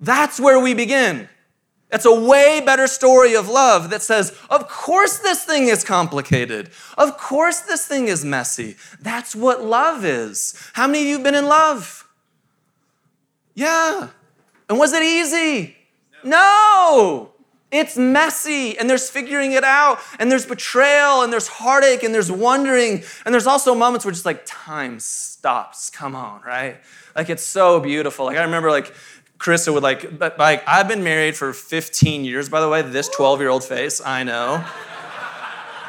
That's 0.00 0.40
where 0.40 0.58
we 0.58 0.72
begin. 0.74 1.28
That's 1.90 2.04
a 2.04 2.14
way 2.14 2.60
better 2.60 2.86
story 2.86 3.34
of 3.34 3.48
love 3.48 3.90
that 3.90 4.02
says, 4.02 4.36
of 4.50 4.68
course, 4.68 5.18
this 5.18 5.44
thing 5.44 5.68
is 5.68 5.84
complicated. 5.84 6.70
Of 6.98 7.16
course, 7.16 7.60
this 7.60 7.86
thing 7.86 8.08
is 8.08 8.24
messy. 8.24 8.76
That's 9.00 9.34
what 9.34 9.64
love 9.64 10.04
is. 10.04 10.54
How 10.74 10.86
many 10.86 11.00
of 11.00 11.06
you 11.06 11.14
have 11.14 11.24
been 11.24 11.34
in 11.34 11.46
love? 11.46 12.06
Yeah. 13.54 14.08
And 14.68 14.78
was 14.78 14.92
it 14.92 15.02
easy? 15.02 15.76
No. 16.22 16.30
no. 16.30 17.32
It's 17.70 17.98
messy, 17.98 18.78
and 18.78 18.88
there's 18.88 19.10
figuring 19.10 19.52
it 19.52 19.62
out, 19.62 19.98
and 20.18 20.30
there's 20.30 20.46
betrayal, 20.46 21.22
and 21.22 21.30
there's 21.30 21.48
heartache, 21.48 22.02
and 22.02 22.14
there's 22.14 22.32
wondering, 22.32 23.02
and 23.26 23.34
there's 23.34 23.46
also 23.46 23.74
moments 23.74 24.06
where 24.06 24.12
just 24.12 24.24
like 24.24 24.42
time 24.46 24.98
stops. 25.00 25.90
Come 25.90 26.16
on, 26.16 26.40
right? 26.46 26.78
Like 27.14 27.28
it's 27.28 27.42
so 27.42 27.78
beautiful. 27.78 28.24
Like 28.24 28.38
I 28.38 28.44
remember, 28.44 28.70
like 28.70 28.94
Carissa 29.38 29.72
would 29.72 29.82
like, 29.82 30.18
but 30.18 30.38
like 30.38 30.62
I've 30.66 30.88
been 30.88 31.04
married 31.04 31.36
for 31.36 31.52
15 31.52 32.24
years, 32.24 32.48
by 32.48 32.60
the 32.60 32.68
way. 32.68 32.82
This 32.82 33.08
12 33.08 33.40
year 33.40 33.48
old 33.48 33.64
face, 33.64 34.00
I 34.04 34.24
know. 34.24 34.64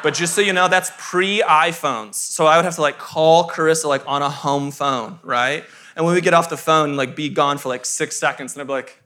But 0.02 0.14
just 0.14 0.34
so 0.34 0.40
you 0.40 0.52
know, 0.52 0.68
that's 0.68 0.90
pre 0.98 1.42
iPhones. 1.42 2.14
So 2.14 2.46
I 2.46 2.56
would 2.56 2.64
have 2.64 2.76
to 2.76 2.80
like 2.80 2.98
call 2.98 3.48
Carissa 3.48 3.86
like 3.86 4.06
on 4.06 4.22
a 4.22 4.30
home 4.30 4.70
phone, 4.70 5.18
right? 5.22 5.64
And 5.96 6.06
when 6.06 6.14
we 6.14 6.20
get 6.20 6.32
off 6.32 6.48
the 6.48 6.56
phone, 6.56 6.96
like 6.96 7.14
be 7.14 7.28
gone 7.28 7.58
for 7.58 7.68
like 7.68 7.84
six 7.84 8.16
seconds, 8.16 8.54
and 8.54 8.62
I'd 8.62 8.66
be 8.66 8.72
like, 8.72 9.02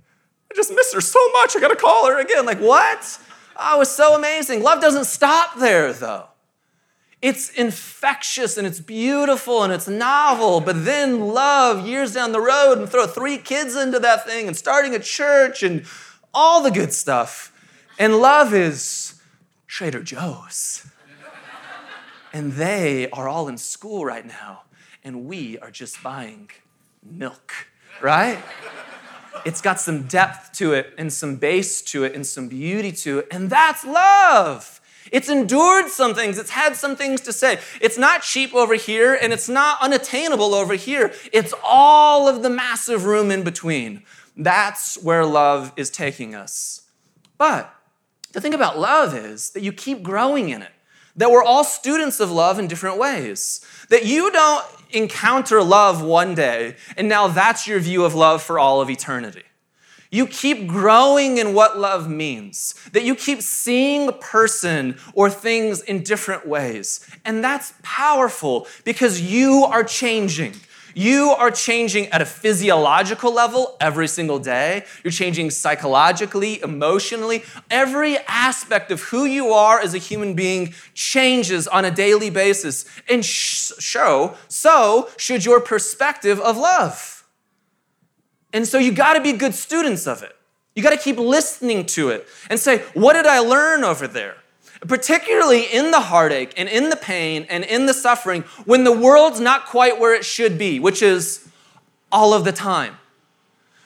I 0.51 0.55
just 0.55 0.71
miss 0.71 0.93
her 0.95 1.01
so 1.01 1.19
much. 1.33 1.57
I 1.57 1.61
gotta 1.61 1.77
call 1.77 2.07
her 2.07 2.21
again. 2.21 2.47
Like, 2.47 2.59
what? 2.59 3.19
Oh, 3.57 3.77
it 3.77 3.79
was 3.79 3.91
so 3.91 4.15
amazing. 4.15 4.63
Love 4.63 4.81
doesn't 4.81 5.07
stop 5.07 5.59
there 5.59 5.93
though. 5.93 6.29
It's 7.25 7.49
infectious 7.49 8.59
and 8.59 8.67
it's 8.67 8.81
beautiful 8.81 9.63
and 9.63 9.73
it's 9.73 9.89
novel, 9.89 10.61
but 10.61 10.85
then 10.85 11.29
love 11.29 11.87
years 11.87 12.13
down 12.13 12.33
the 12.33 12.41
road 12.41 12.77
and 12.77 12.87
throw 12.87 13.07
three 13.07 13.39
kids 13.39 13.75
into 13.75 13.99
that 14.01 14.27
thing 14.27 14.47
and 14.47 14.55
starting 14.55 14.95
a 14.95 14.99
church 14.99 15.63
and 15.63 15.87
all 16.35 16.63
the 16.63 16.71
good 16.71 16.93
stuff. 16.93 17.51
And 17.99 18.19
love 18.19 18.53
is 18.53 19.23
Trader 19.67 20.03
Joe's. 20.03 20.87
And 22.35 22.53
they 22.53 23.09
are 23.09 23.27
all 23.27 23.49
in 23.49 23.57
school 23.57 24.05
right 24.05 24.27
now, 24.27 24.65
and 25.03 25.25
we 25.25 25.59
are 25.61 25.71
just 25.71 26.03
buying 26.03 26.51
milk, 27.03 27.55
right? 28.03 28.39
It's 29.47 29.63
got 29.63 29.81
some 29.81 30.03
depth 30.03 30.53
to 30.59 30.75
it 30.75 30.93
and 30.99 31.11
some 31.11 31.37
base 31.37 31.81
to 31.93 32.05
it 32.05 32.15
and 32.15 32.27
some 32.27 32.49
beauty 32.49 32.93
to 32.93 33.21
it, 33.21 33.29
and 33.31 33.49
that's 33.49 33.83
love. 33.83 34.83
It's 35.13 35.29
endured 35.29 35.89
some 35.89 36.15
things, 36.15 36.39
it's 36.39 36.51
had 36.51 36.77
some 36.77 36.97
things 36.97 37.21
to 37.23 37.33
say. 37.33 37.59
It's 37.81 37.99
not 37.99 38.23
cheap 38.23 38.55
over 38.55 38.75
here 38.75 39.15
and 39.15 39.33
it's 39.33 39.49
not 39.49 39.79
unattainable 39.81 40.55
over 40.55 40.75
here. 40.75 41.13
It's 41.33 41.55
all 41.63 42.29
of 42.29 42.43
the 42.43 42.51
massive 42.51 43.05
room 43.05 43.31
in 43.31 43.43
between. 43.43 44.03
That's 44.37 45.03
where 45.03 45.25
love 45.25 45.73
is 45.77 45.91
taking 45.91 46.35
us. 46.35 46.83
But 47.39 47.75
the 48.33 48.41
thing 48.41 48.55
about 48.55 48.79
love 48.79 49.15
is 49.15 49.51
that 49.51 49.63
you 49.63 49.73
keep 49.73 50.03
growing 50.03 50.49
in 50.49 50.63
it, 50.63 50.73
that 51.17 51.31
we're 51.31 51.45
all 51.45 51.65
students 51.65 52.19
of 52.19 52.31
love 52.31 52.59
in 52.59 52.67
different 52.67 52.99
ways, 52.99 53.65
that 53.91 54.05
you 54.07 54.31
don't 54.33 54.65
encounter 54.91 55.63
love 55.63 56.03
one 56.03 56.35
day 56.35 56.77
and 56.97 57.09
now 57.09 57.29
that's 57.29 57.67
your 57.67 57.81
view 57.81 58.05
of 58.05 58.15
love 58.15 58.43
for 58.43 58.59
all 58.59 58.81
of 58.81 58.89
eternity 58.89 59.43
you 60.15 60.29
keep 60.29 60.69
growing 60.69 61.39
in 61.39 61.55
what 61.55 61.77
love 61.77 62.09
means, 62.09 62.77
that 62.93 63.03
you 63.03 63.17
keep 63.17 63.43
seeing 63.43 64.07
the 64.07 64.13
person 64.13 64.97
or 65.13 65.29
things 65.29 65.81
in 65.81 66.05
different 66.05 66.47
ways. 66.47 67.05
And 67.25 67.43
that's 67.43 67.75
powerful 67.83 68.69
because 68.85 69.21
you 69.21 69.65
are 69.65 69.83
changing. 69.83 70.55
You 70.95 71.31
are 71.31 71.51
changing 71.51 72.07
at 72.11 72.23
a 72.23 72.27
physiological 72.27 73.35
level 73.35 73.77
every 73.81 74.07
single 74.07 74.39
day. 74.39 74.85
You're 75.03 75.11
changing 75.11 75.51
psychologically, 75.51 76.63
emotionally. 76.63 77.43
Every 77.69 78.17
aspect 78.29 78.93
of 78.93 79.01
who 79.01 79.25
you 79.25 79.49
are 79.49 79.81
as 79.81 79.95
a 79.95 79.99
human 79.99 80.35
being 80.35 80.75
changes 80.95 81.67
on 81.67 81.85
a 81.85 81.91
daily 81.91 82.31
basis. 82.31 82.85
And 83.09 83.25
show, 83.25 84.37
so 84.47 85.09
should 85.17 85.45
your 85.45 85.61
perspective 85.61 86.39
of 86.39 86.57
love. 86.57 87.14
And 88.55 88.67
so 88.67 88.79
you 88.79 88.93
got 88.93 89.15
to 89.15 89.21
be 89.21 89.33
good 89.33 89.55
students 89.55 90.07
of 90.07 90.23
it. 90.23 90.35
You 90.75 90.83
got 90.83 90.91
to 90.91 90.97
keep 90.97 91.19
listening 91.19 91.87
to 91.87 92.09
it 92.09 92.27
and 92.49 92.59
say, 92.59 92.79
what 92.95 93.15
did 93.15 93.27
I 93.27 93.41
learn 93.41 93.85
over 93.85 94.07
there? 94.07 94.37
Particularly 94.81 95.63
in 95.65 95.91
the 95.91 96.01
heartache 96.01 96.55
and 96.57 96.69
in 96.69 96.89
the 96.89 96.97
pain 96.97 97.47
and 97.51 97.65
in 97.65 97.87
the 97.87 97.95
suffering 97.95 98.43
when 98.65 98.85
the 98.85 98.93
world's 98.93 99.41
not 99.41 99.67
quite 99.67 99.99
where 99.99 100.15
it 100.15 100.25
should 100.25 100.57
be, 100.57 100.79
which 100.79 101.03
is 101.03 101.49
all 102.13 102.33
of 102.33 102.45
the 102.45 102.53
time. 102.53 102.97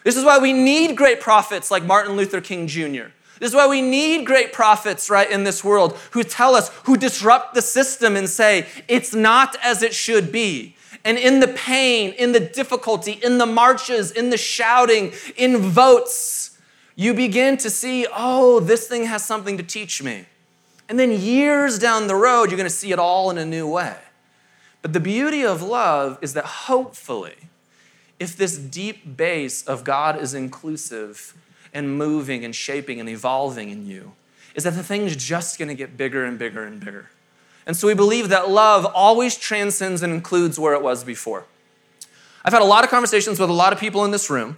This 0.05 0.17
is 0.17 0.25
why 0.25 0.39
we 0.39 0.53
need 0.53 0.97
great 0.97 1.21
prophets 1.21 1.71
like 1.71 1.85
Martin 1.85 2.17
Luther 2.17 2.41
King 2.41 2.67
Jr. 2.67 3.09
This 3.41 3.51
is 3.51 3.55
why 3.55 3.69
we 3.69 3.81
need 3.81 4.27
great 4.27 4.53
prophets, 4.53 5.09
right, 5.09 5.31
in 5.31 5.45
this 5.45 5.63
world 5.63 5.97
who 6.11 6.23
tell 6.25 6.55
us, 6.55 6.71
who 6.85 6.97
disrupt 6.97 7.55
the 7.55 7.63
system 7.63 8.17
and 8.17 8.29
say, 8.29 8.67
it's 8.89 9.15
not 9.15 9.57
as 9.63 9.83
it 9.83 9.95
should 9.95 10.33
be. 10.33 10.75
And 11.09 11.17
in 11.17 11.41
the 11.41 11.49
pain, 11.49 12.13
in 12.19 12.33
the 12.33 12.41
difficulty, 12.41 13.13
in 13.13 13.39
the 13.39 13.47
marches, 13.47 14.11
in 14.11 14.29
the 14.29 14.37
shouting, 14.37 15.15
in 15.39 15.57
votes, 15.57 16.59
you 16.97 17.15
begin 17.15 17.57
to 17.57 17.71
see, 17.71 18.07
oh, 18.15 18.61
this 18.61 18.87
thing 18.87 19.07
has 19.07 19.25
something 19.25 19.57
to 19.57 19.63
teach 19.63 20.03
me. 20.03 20.27
And 20.87 20.99
then 20.99 21.11
years 21.11 21.79
down 21.79 22.09
the 22.09 22.15
road, 22.15 22.51
you're 22.51 22.59
going 22.59 22.65
to 22.65 22.71
see 22.71 22.93
it 22.93 22.99
all 22.99 23.31
in 23.31 23.39
a 23.39 23.47
new 23.47 23.67
way. 23.67 23.97
But 24.83 24.93
the 24.93 25.01
beauty 25.01 25.47
of 25.47 25.63
love 25.63 26.19
is 26.21 26.35
that 26.35 26.45
hopefully, 26.45 27.37
if 28.21 28.37
this 28.37 28.59
deep 28.59 29.17
base 29.17 29.63
of 29.63 29.85
God 29.85 30.21
is 30.21 30.35
inclusive 30.35 31.35
and 31.73 31.97
moving 31.97 32.45
and 32.45 32.55
shaping 32.55 33.01
and 33.01 33.09
evolving 33.09 33.71
in 33.71 33.87
you, 33.87 34.13
is 34.55 34.65
that 34.65 34.75
the 34.75 34.83
thing's 34.83 35.17
just 35.17 35.59
going 35.59 35.71
to 35.71 35.75
get 35.75 35.97
bigger 35.97 36.27
and 36.27 36.39
bigger 36.39 36.65
and 36.65 36.85
bigger. 36.85 37.09
And 37.69 37.77
so 37.77 37.87
we 37.87 37.95
believe 37.95 38.31
that 38.31 38.51
love 38.51 38.85
always 38.87 39.37
transcends 39.37 40.03
and 40.03 40.13
includes 40.13 40.59
where 40.59 40.73
it 40.73 40.83
was 40.83 41.05
before. 41.05 41.45
I've 42.45 42.53
had 42.53 42.63
a 42.63 42.65
lot 42.65 42.83
of 42.83 42.91
conversations 42.91 43.39
with 43.39 43.51
a 43.51 43.53
lot 43.53 43.73
of 43.75 43.79
people 43.79 44.05
in 44.07 44.11
this 44.11 44.31
room, 44.31 44.57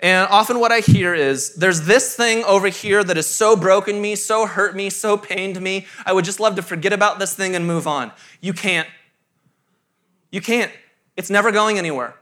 and 0.00 0.28
often 0.30 0.58
what 0.58 0.72
I 0.72 0.80
hear 0.80 1.14
is 1.14 1.56
there's 1.56 1.82
this 1.82 2.16
thing 2.16 2.44
over 2.44 2.68
here 2.68 3.04
that 3.04 3.16
has 3.16 3.26
so 3.26 3.54
broken 3.54 4.00
me, 4.00 4.14
so 4.14 4.46
hurt 4.46 4.74
me, 4.74 4.90
so 4.90 5.18
pained 5.18 5.60
me. 5.60 5.86
I 6.06 6.12
would 6.12 6.24
just 6.24 6.40
love 6.40 6.54
to 6.56 6.62
forget 6.62 6.92
about 6.92 7.18
this 7.18 7.34
thing 7.34 7.54
and 7.54 7.66
move 7.66 7.86
on. 7.86 8.12
You 8.40 8.52
can't. 8.52 8.88
You 10.30 10.40
can't. 10.40 10.72
It's 11.16 11.30
never 11.30 11.50
going 11.50 11.78
anywhere. 11.78 12.14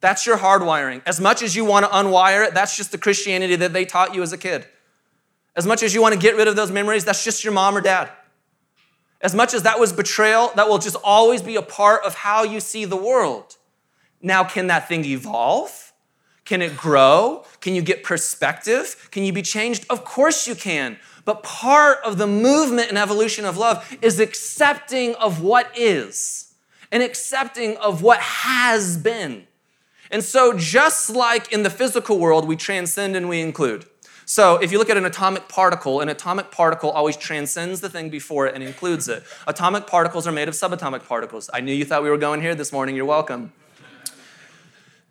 That's 0.00 0.26
your 0.26 0.38
hardwiring. 0.38 1.02
As 1.06 1.20
much 1.20 1.42
as 1.42 1.54
you 1.54 1.64
want 1.64 1.84
to 1.84 1.92
unwire 1.92 2.46
it, 2.48 2.54
that's 2.54 2.76
just 2.76 2.90
the 2.90 2.98
Christianity 2.98 3.56
that 3.56 3.72
they 3.72 3.84
taught 3.84 4.14
you 4.14 4.22
as 4.22 4.32
a 4.32 4.38
kid. 4.38 4.66
As 5.54 5.66
much 5.66 5.82
as 5.82 5.94
you 5.94 6.00
want 6.00 6.14
to 6.14 6.20
get 6.20 6.34
rid 6.34 6.48
of 6.48 6.56
those 6.56 6.72
memories, 6.72 7.04
that's 7.04 7.22
just 7.22 7.44
your 7.44 7.52
mom 7.52 7.76
or 7.76 7.82
dad. 7.82 8.10
As 9.22 9.34
much 9.34 9.54
as 9.54 9.62
that 9.62 9.78
was 9.78 9.92
betrayal, 9.92 10.52
that 10.56 10.68
will 10.68 10.78
just 10.78 10.96
always 11.04 11.42
be 11.42 11.56
a 11.56 11.62
part 11.62 12.04
of 12.04 12.14
how 12.14 12.42
you 12.42 12.58
see 12.58 12.84
the 12.84 12.96
world. 12.96 13.56
Now, 14.20 14.42
can 14.42 14.66
that 14.66 14.88
thing 14.88 15.04
evolve? 15.04 15.92
Can 16.44 16.60
it 16.60 16.76
grow? 16.76 17.44
Can 17.60 17.74
you 17.74 17.82
get 17.82 18.02
perspective? 18.02 19.08
Can 19.12 19.24
you 19.24 19.32
be 19.32 19.42
changed? 19.42 19.86
Of 19.88 20.04
course 20.04 20.48
you 20.48 20.56
can. 20.56 20.98
But 21.24 21.44
part 21.44 21.98
of 22.04 22.18
the 22.18 22.26
movement 22.26 22.88
and 22.88 22.98
evolution 22.98 23.44
of 23.44 23.56
love 23.56 23.96
is 24.02 24.18
accepting 24.18 25.14
of 25.14 25.40
what 25.40 25.70
is 25.76 26.54
and 26.90 27.02
accepting 27.02 27.76
of 27.76 28.02
what 28.02 28.18
has 28.18 28.96
been. 28.96 29.46
And 30.10 30.22
so, 30.22 30.52
just 30.52 31.08
like 31.08 31.50
in 31.52 31.62
the 31.62 31.70
physical 31.70 32.18
world, 32.18 32.46
we 32.46 32.56
transcend 32.56 33.16
and 33.16 33.28
we 33.28 33.40
include. 33.40 33.86
So, 34.24 34.56
if 34.58 34.70
you 34.70 34.78
look 34.78 34.88
at 34.88 34.96
an 34.96 35.04
atomic 35.04 35.48
particle, 35.48 36.00
an 36.00 36.08
atomic 36.08 36.50
particle 36.50 36.90
always 36.90 37.16
transcends 37.16 37.80
the 37.80 37.88
thing 37.88 38.08
before 38.08 38.46
it 38.46 38.54
and 38.54 38.62
includes 38.62 39.08
it. 39.08 39.24
Atomic 39.48 39.86
particles 39.86 40.26
are 40.26 40.32
made 40.32 40.48
of 40.48 40.54
subatomic 40.54 41.06
particles. 41.06 41.50
I 41.52 41.60
knew 41.60 41.74
you 41.74 41.84
thought 41.84 42.02
we 42.02 42.10
were 42.10 42.18
going 42.18 42.40
here 42.40 42.54
this 42.54 42.72
morning. 42.72 42.94
You're 42.94 43.04
welcome. 43.04 43.52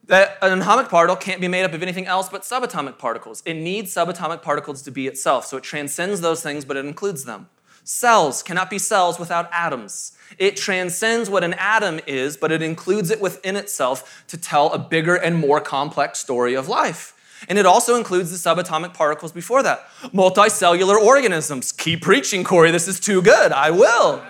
That 0.06 0.38
an 0.42 0.62
atomic 0.62 0.90
particle 0.90 1.18
can't 1.18 1.42
be 1.42 1.48
made 1.48 1.64
up 1.64 1.74
of 1.74 1.84
anything 1.84 2.08
else 2.08 2.30
but 2.30 2.44
subatomic 2.44 2.98
particles. 2.98 3.44
It 3.46 3.56
needs 3.56 3.94
subatomic 3.94 4.42
particles 4.42 4.82
to 4.84 4.92
be 4.92 5.08
itself. 5.08 5.46
So, 5.46 5.58
it 5.58 5.64
transcends 5.64 6.22
those 6.22 6.42
things, 6.42 6.64
but 6.64 6.78
it 6.78 6.86
includes 6.86 7.26
them. 7.26 7.50
Cells 7.84 8.42
cannot 8.44 8.70
be 8.70 8.78
cells 8.78 9.20
without 9.20 9.50
atoms. 9.52 10.14
It 10.38 10.56
transcends 10.56 11.30
what 11.30 11.44
an 11.44 11.54
atom 11.56 12.00
is, 12.08 12.38
but 12.38 12.52
it 12.52 12.62
includes 12.62 13.12
it 13.12 13.20
within 13.20 13.58
itself 13.58 14.24
to 14.28 14.38
tell 14.38 14.72
a 14.72 14.80
bigger 14.80 15.16
and 15.16 15.36
more 15.36 15.60
complex 15.60 16.20
story 16.20 16.54
of 16.54 16.70
life. 16.70 17.14
And 17.50 17.58
it 17.58 17.66
also 17.66 17.96
includes 17.96 18.32
the 18.32 18.38
subatomic 18.50 18.94
particles 18.94 19.32
before 19.32 19.64
that. 19.64 19.88
Multicellular 20.14 20.98
organisms. 20.98 21.72
Keep 21.72 22.02
preaching, 22.02 22.44
Corey. 22.44 22.72
This 22.72 22.88
is 22.88 23.00
too 23.00 23.22
good. 23.22 23.52
I 23.52 23.72
will. 23.72 24.24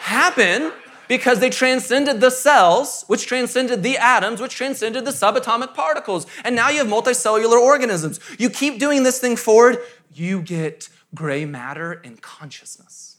Happen 0.00 0.72
because 1.08 1.40
they 1.40 1.50
transcended 1.50 2.20
the 2.20 2.30
cells, 2.30 3.04
which 3.06 3.26
transcended 3.26 3.82
the 3.82 3.96
atoms, 3.96 4.40
which 4.40 4.54
transcended 4.54 5.04
the 5.04 5.10
subatomic 5.10 5.74
particles. 5.74 6.26
And 6.44 6.54
now 6.56 6.68
you 6.68 6.78
have 6.78 6.88
multicellular 6.88 7.60
organisms. 7.60 8.20
You 8.38 8.50
keep 8.50 8.78
doing 8.78 9.02
this 9.02 9.18
thing 9.18 9.36
forward, 9.36 9.78
you 10.12 10.42
get 10.42 10.88
gray 11.14 11.44
matter 11.44 11.92
and 12.04 12.20
consciousness. 12.20 13.18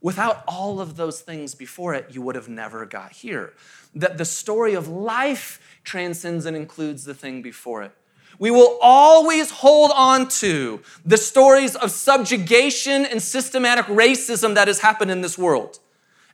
Without 0.00 0.44
all 0.46 0.80
of 0.80 0.96
those 0.96 1.20
things 1.20 1.54
before 1.54 1.94
it, 1.94 2.08
you 2.10 2.20
would 2.20 2.34
have 2.34 2.48
never 2.48 2.84
got 2.84 3.12
here. 3.12 3.54
That 3.94 4.18
the 4.18 4.26
story 4.26 4.74
of 4.74 4.86
life 4.86 5.60
transcends 5.82 6.44
and 6.44 6.56
includes 6.56 7.04
the 7.04 7.14
thing 7.14 7.40
before 7.40 7.82
it. 7.82 7.92
We 8.38 8.50
will 8.50 8.78
always 8.80 9.50
hold 9.50 9.90
on 9.94 10.28
to 10.28 10.80
the 11.04 11.16
stories 11.16 11.76
of 11.76 11.90
subjugation 11.90 13.04
and 13.06 13.22
systematic 13.22 13.86
racism 13.86 14.54
that 14.54 14.68
has 14.68 14.80
happened 14.80 15.10
in 15.10 15.20
this 15.20 15.38
world. 15.38 15.78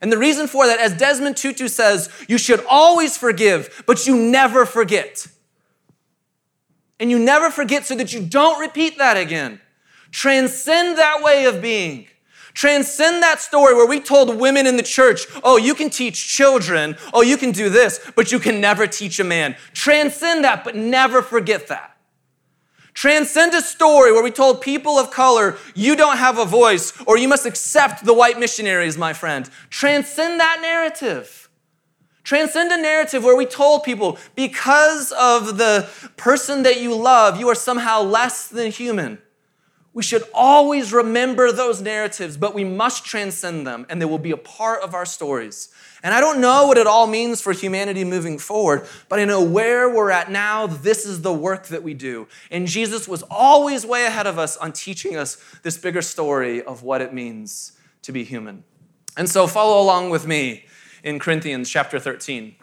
And 0.01 0.11
the 0.11 0.17
reason 0.17 0.47
for 0.47 0.65
that, 0.65 0.79
as 0.79 0.97
Desmond 0.97 1.37
Tutu 1.37 1.67
says, 1.67 2.09
you 2.27 2.37
should 2.37 2.65
always 2.67 3.17
forgive, 3.17 3.83
but 3.85 4.07
you 4.07 4.15
never 4.15 4.65
forget. 4.65 5.27
And 6.99 7.11
you 7.11 7.19
never 7.19 7.49
forget 7.49 7.85
so 7.85 7.95
that 7.95 8.13
you 8.13 8.21
don't 8.25 8.59
repeat 8.59 8.97
that 8.97 9.17
again. 9.17 9.61
Transcend 10.09 10.97
that 10.97 11.21
way 11.21 11.45
of 11.45 11.61
being. 11.61 12.07
Transcend 12.53 13.23
that 13.23 13.39
story 13.39 13.73
where 13.73 13.87
we 13.87 13.99
told 13.99 14.35
women 14.37 14.67
in 14.67 14.75
the 14.75 14.83
church, 14.83 15.25
oh, 15.43 15.57
you 15.57 15.73
can 15.73 15.89
teach 15.89 16.27
children, 16.27 16.97
oh, 17.13 17.21
you 17.21 17.37
can 17.37 17.51
do 17.51 17.69
this, 17.69 17.99
but 18.15 18.31
you 18.31 18.39
can 18.39 18.59
never 18.59 18.87
teach 18.87 19.19
a 19.19 19.23
man. 19.23 19.55
Transcend 19.73 20.43
that, 20.43 20.63
but 20.63 20.75
never 20.75 21.21
forget 21.21 21.67
that. 21.67 21.90
Transcend 22.93 23.53
a 23.53 23.61
story 23.61 24.11
where 24.11 24.23
we 24.23 24.31
told 24.31 24.61
people 24.61 24.99
of 24.99 25.11
color, 25.11 25.57
you 25.73 25.95
don't 25.95 26.17
have 26.17 26.37
a 26.37 26.45
voice, 26.45 26.93
or 27.07 27.17
you 27.17 27.27
must 27.27 27.45
accept 27.45 28.05
the 28.05 28.13
white 28.13 28.37
missionaries, 28.37 28.97
my 28.97 29.13
friend. 29.13 29.49
Transcend 29.69 30.39
that 30.39 30.59
narrative. 30.61 31.49
Transcend 32.23 32.71
a 32.71 32.77
narrative 32.77 33.23
where 33.23 33.35
we 33.35 33.45
told 33.45 33.83
people, 33.83 34.17
because 34.35 35.11
of 35.13 35.57
the 35.57 35.89
person 36.17 36.63
that 36.63 36.79
you 36.79 36.95
love, 36.95 37.39
you 37.39 37.49
are 37.49 37.55
somehow 37.55 38.01
less 38.01 38.47
than 38.47 38.71
human. 38.71 39.19
We 39.93 40.03
should 40.03 40.23
always 40.33 40.93
remember 40.93 41.51
those 41.51 41.81
narratives, 41.81 42.37
but 42.37 42.55
we 42.55 42.63
must 42.63 43.03
transcend 43.03 43.67
them, 43.67 43.85
and 43.89 44.01
they 44.01 44.05
will 44.05 44.19
be 44.19 44.31
a 44.31 44.37
part 44.37 44.81
of 44.83 44.95
our 44.95 45.05
stories. 45.05 45.67
And 46.01 46.13
I 46.13 46.21
don't 46.21 46.39
know 46.39 46.67
what 46.67 46.77
it 46.77 46.87
all 46.87 47.07
means 47.07 47.41
for 47.41 47.51
humanity 47.51 48.05
moving 48.05 48.39
forward, 48.39 48.87
but 49.09 49.19
I 49.19 49.25
know 49.25 49.43
where 49.43 49.93
we're 49.93 50.09
at 50.09 50.31
now, 50.31 50.65
this 50.65 51.05
is 51.05 51.21
the 51.21 51.33
work 51.33 51.67
that 51.67 51.83
we 51.83 51.93
do. 51.93 52.29
And 52.49 52.67
Jesus 52.67 53.05
was 53.05 53.21
always 53.23 53.85
way 53.85 54.05
ahead 54.05 54.27
of 54.27 54.39
us 54.39 54.55
on 54.55 54.71
teaching 54.71 55.17
us 55.17 55.37
this 55.61 55.77
bigger 55.77 56.01
story 56.01 56.63
of 56.63 56.83
what 56.83 57.01
it 57.01 57.13
means 57.13 57.73
to 58.03 58.13
be 58.13 58.23
human. 58.23 58.63
And 59.17 59.29
so 59.29 59.45
follow 59.45 59.81
along 59.81 60.09
with 60.09 60.25
me 60.25 60.65
in 61.03 61.19
Corinthians 61.19 61.69
chapter 61.69 61.99
13. 61.99 62.55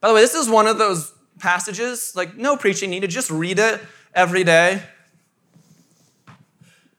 By 0.00 0.08
the 0.08 0.14
way, 0.14 0.20
this 0.20 0.34
is 0.34 0.48
one 0.48 0.68
of 0.68 0.78
those 0.78 1.12
passages, 1.40 2.12
like 2.14 2.36
no 2.36 2.56
preaching 2.56 2.90
needed, 2.90 3.10
just 3.10 3.30
read 3.30 3.58
it 3.58 3.80
every 4.14 4.44
day 4.44 4.82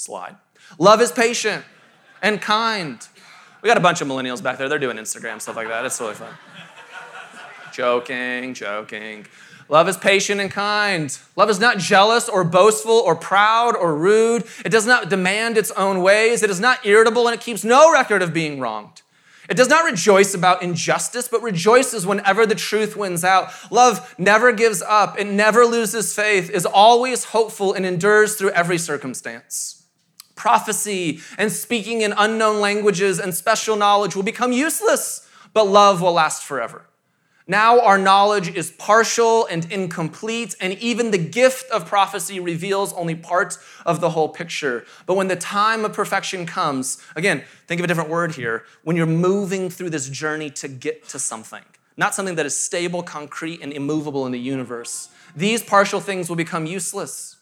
Slide. 0.00 0.36
Love 0.78 1.00
is 1.00 1.12
patient 1.12 1.64
and 2.22 2.40
kind. 2.40 3.06
We 3.62 3.68
got 3.68 3.76
a 3.76 3.80
bunch 3.80 4.00
of 4.00 4.08
millennials 4.08 4.42
back 4.42 4.58
there. 4.58 4.68
They're 4.68 4.78
doing 4.78 4.96
Instagram, 4.96 5.40
stuff 5.40 5.56
like 5.56 5.68
that. 5.68 5.84
It's 5.84 6.00
really 6.00 6.14
fun. 6.14 6.32
joking, 7.72 8.54
joking. 8.54 9.26
Love 9.68 9.88
is 9.88 9.96
patient 9.96 10.40
and 10.40 10.50
kind. 10.50 11.16
Love 11.36 11.50
is 11.50 11.60
not 11.60 11.78
jealous 11.78 12.28
or 12.28 12.42
boastful 12.42 12.92
or 12.92 13.14
proud 13.14 13.76
or 13.76 13.94
rude. 13.94 14.44
It 14.64 14.70
does 14.70 14.86
not 14.86 15.08
demand 15.08 15.56
its 15.58 15.70
own 15.72 16.02
ways. 16.02 16.42
It 16.42 16.50
is 16.50 16.58
not 16.58 16.84
irritable 16.84 17.28
and 17.28 17.34
it 17.34 17.40
keeps 17.40 17.62
no 17.62 17.92
record 17.92 18.22
of 18.22 18.32
being 18.32 18.58
wronged. 18.58 19.02
It 19.48 19.56
does 19.56 19.68
not 19.68 19.84
rejoice 19.84 20.32
about 20.32 20.62
injustice, 20.62 21.28
but 21.28 21.42
rejoices 21.42 22.06
whenever 22.06 22.46
the 22.46 22.54
truth 22.54 22.96
wins 22.96 23.24
out. 23.24 23.50
Love 23.70 24.14
never 24.16 24.52
gives 24.52 24.80
up, 24.80 25.18
it 25.18 25.26
never 25.26 25.66
loses 25.66 26.14
faith, 26.14 26.48
is 26.50 26.64
always 26.64 27.24
hopeful, 27.24 27.72
and 27.72 27.84
endures 27.84 28.36
through 28.36 28.50
every 28.50 28.78
circumstance 28.78 29.79
prophecy 30.40 31.20
and 31.36 31.52
speaking 31.52 32.00
in 32.00 32.14
unknown 32.16 32.60
languages 32.60 33.18
and 33.18 33.34
special 33.34 33.76
knowledge 33.76 34.16
will 34.16 34.22
become 34.22 34.52
useless, 34.52 35.28
but 35.52 35.66
love 35.66 36.00
will 36.00 36.14
last 36.14 36.42
forever. 36.42 36.86
Now 37.46 37.80
our 37.80 37.98
knowledge 37.98 38.48
is 38.48 38.70
partial 38.70 39.44
and 39.46 39.70
incomplete, 39.70 40.54
and 40.58 40.72
even 40.74 41.10
the 41.10 41.18
gift 41.18 41.70
of 41.70 41.84
prophecy 41.84 42.40
reveals 42.40 42.94
only 42.94 43.14
part 43.14 43.58
of 43.84 44.00
the 44.00 44.10
whole 44.10 44.30
picture. 44.30 44.86
But 45.04 45.14
when 45.14 45.28
the 45.28 45.36
time 45.36 45.84
of 45.84 45.92
perfection 45.92 46.46
comes, 46.46 47.02
again, 47.16 47.44
think 47.66 47.78
of 47.80 47.84
a 47.84 47.88
different 47.88 48.08
word 48.08 48.34
here, 48.36 48.64
when 48.82 48.96
you're 48.96 49.04
moving 49.04 49.68
through 49.68 49.90
this 49.90 50.08
journey 50.08 50.48
to 50.50 50.68
get 50.68 51.06
to 51.08 51.18
something, 51.18 51.64
not 51.98 52.14
something 52.14 52.36
that 52.36 52.46
is 52.46 52.56
stable, 52.56 53.02
concrete, 53.02 53.60
and 53.60 53.74
immovable 53.74 54.24
in 54.24 54.32
the 54.32 54.40
universe, 54.40 55.10
these 55.36 55.62
partial 55.62 56.00
things 56.00 56.30
will 56.30 56.36
become 56.36 56.64
useless. 56.64 57.36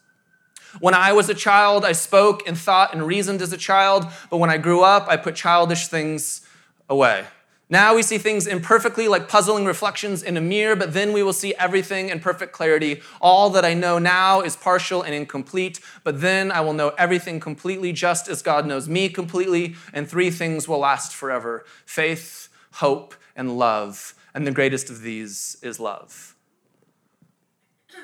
When 0.79 0.93
I 0.93 1.13
was 1.13 1.29
a 1.29 1.33
child, 1.33 1.83
I 1.83 1.93
spoke 1.93 2.47
and 2.47 2.57
thought 2.57 2.93
and 2.93 3.05
reasoned 3.05 3.41
as 3.41 3.51
a 3.51 3.57
child, 3.57 4.05
but 4.29 4.37
when 4.37 4.49
I 4.49 4.57
grew 4.57 4.81
up, 4.81 5.07
I 5.07 5.17
put 5.17 5.35
childish 5.35 5.87
things 5.87 6.41
away. 6.87 7.25
Now 7.71 7.93
we 7.93 8.01
see 8.01 8.17
things 8.17 8.47
imperfectly 8.47 9.07
like 9.07 9.27
puzzling 9.27 9.65
reflections 9.65 10.23
in 10.23 10.37
a 10.37 10.41
mirror, 10.41 10.75
but 10.75 10.93
then 10.93 11.13
we 11.13 11.21
will 11.21 11.33
see 11.33 11.53
everything 11.53 12.09
in 12.09 12.19
perfect 12.19 12.51
clarity. 12.51 13.01
All 13.21 13.51
that 13.51 13.63
I 13.63 13.75
know 13.75 13.99
now 13.99 14.41
is 14.41 14.55
partial 14.55 15.03
and 15.03 15.13
incomplete, 15.13 15.79
but 16.03 16.19
then 16.19 16.51
I 16.51 16.61
will 16.61 16.73
know 16.73 16.93
everything 16.97 17.39
completely 17.39 17.93
just 17.93 18.27
as 18.27 18.41
God 18.41 18.65
knows 18.65 18.89
me 18.89 19.07
completely, 19.07 19.75
and 19.93 20.09
three 20.09 20.31
things 20.31 20.67
will 20.67 20.79
last 20.79 21.13
forever 21.13 21.63
faith, 21.85 22.49
hope, 22.73 23.13
and 23.35 23.59
love. 23.59 24.15
And 24.33 24.47
the 24.47 24.51
greatest 24.51 24.89
of 24.89 25.01
these 25.01 25.57
is 25.61 25.79
love. 25.79 26.35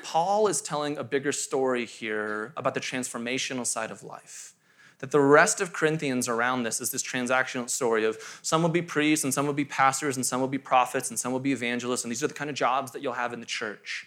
Paul 0.06 0.46
is 0.46 0.60
telling 0.60 0.96
a 0.98 1.02
bigger 1.02 1.32
story 1.32 1.84
here 1.84 2.52
about 2.56 2.74
the 2.74 2.80
transformational 2.80 3.66
side 3.66 3.90
of 3.90 4.04
life. 4.04 4.54
That 5.00 5.10
the 5.10 5.18
rest 5.18 5.60
of 5.60 5.72
Corinthians 5.72 6.28
around 6.28 6.62
this 6.62 6.80
is 6.80 6.92
this 6.92 7.02
transactional 7.02 7.68
story 7.68 8.04
of 8.04 8.16
some 8.40 8.62
will 8.62 8.68
be 8.68 8.82
priests 8.82 9.24
and 9.24 9.34
some 9.34 9.46
will 9.46 9.52
be 9.52 9.64
pastors 9.64 10.14
and 10.14 10.24
some 10.24 10.40
will 10.40 10.46
be 10.46 10.58
prophets 10.58 11.10
and 11.10 11.18
some 11.18 11.32
will 11.32 11.40
be 11.40 11.50
evangelists, 11.50 12.04
and 12.04 12.12
these 12.12 12.22
are 12.22 12.28
the 12.28 12.34
kind 12.34 12.48
of 12.48 12.54
jobs 12.54 12.92
that 12.92 13.02
you'll 13.02 13.14
have 13.14 13.32
in 13.32 13.40
the 13.40 13.46
church. 13.46 14.06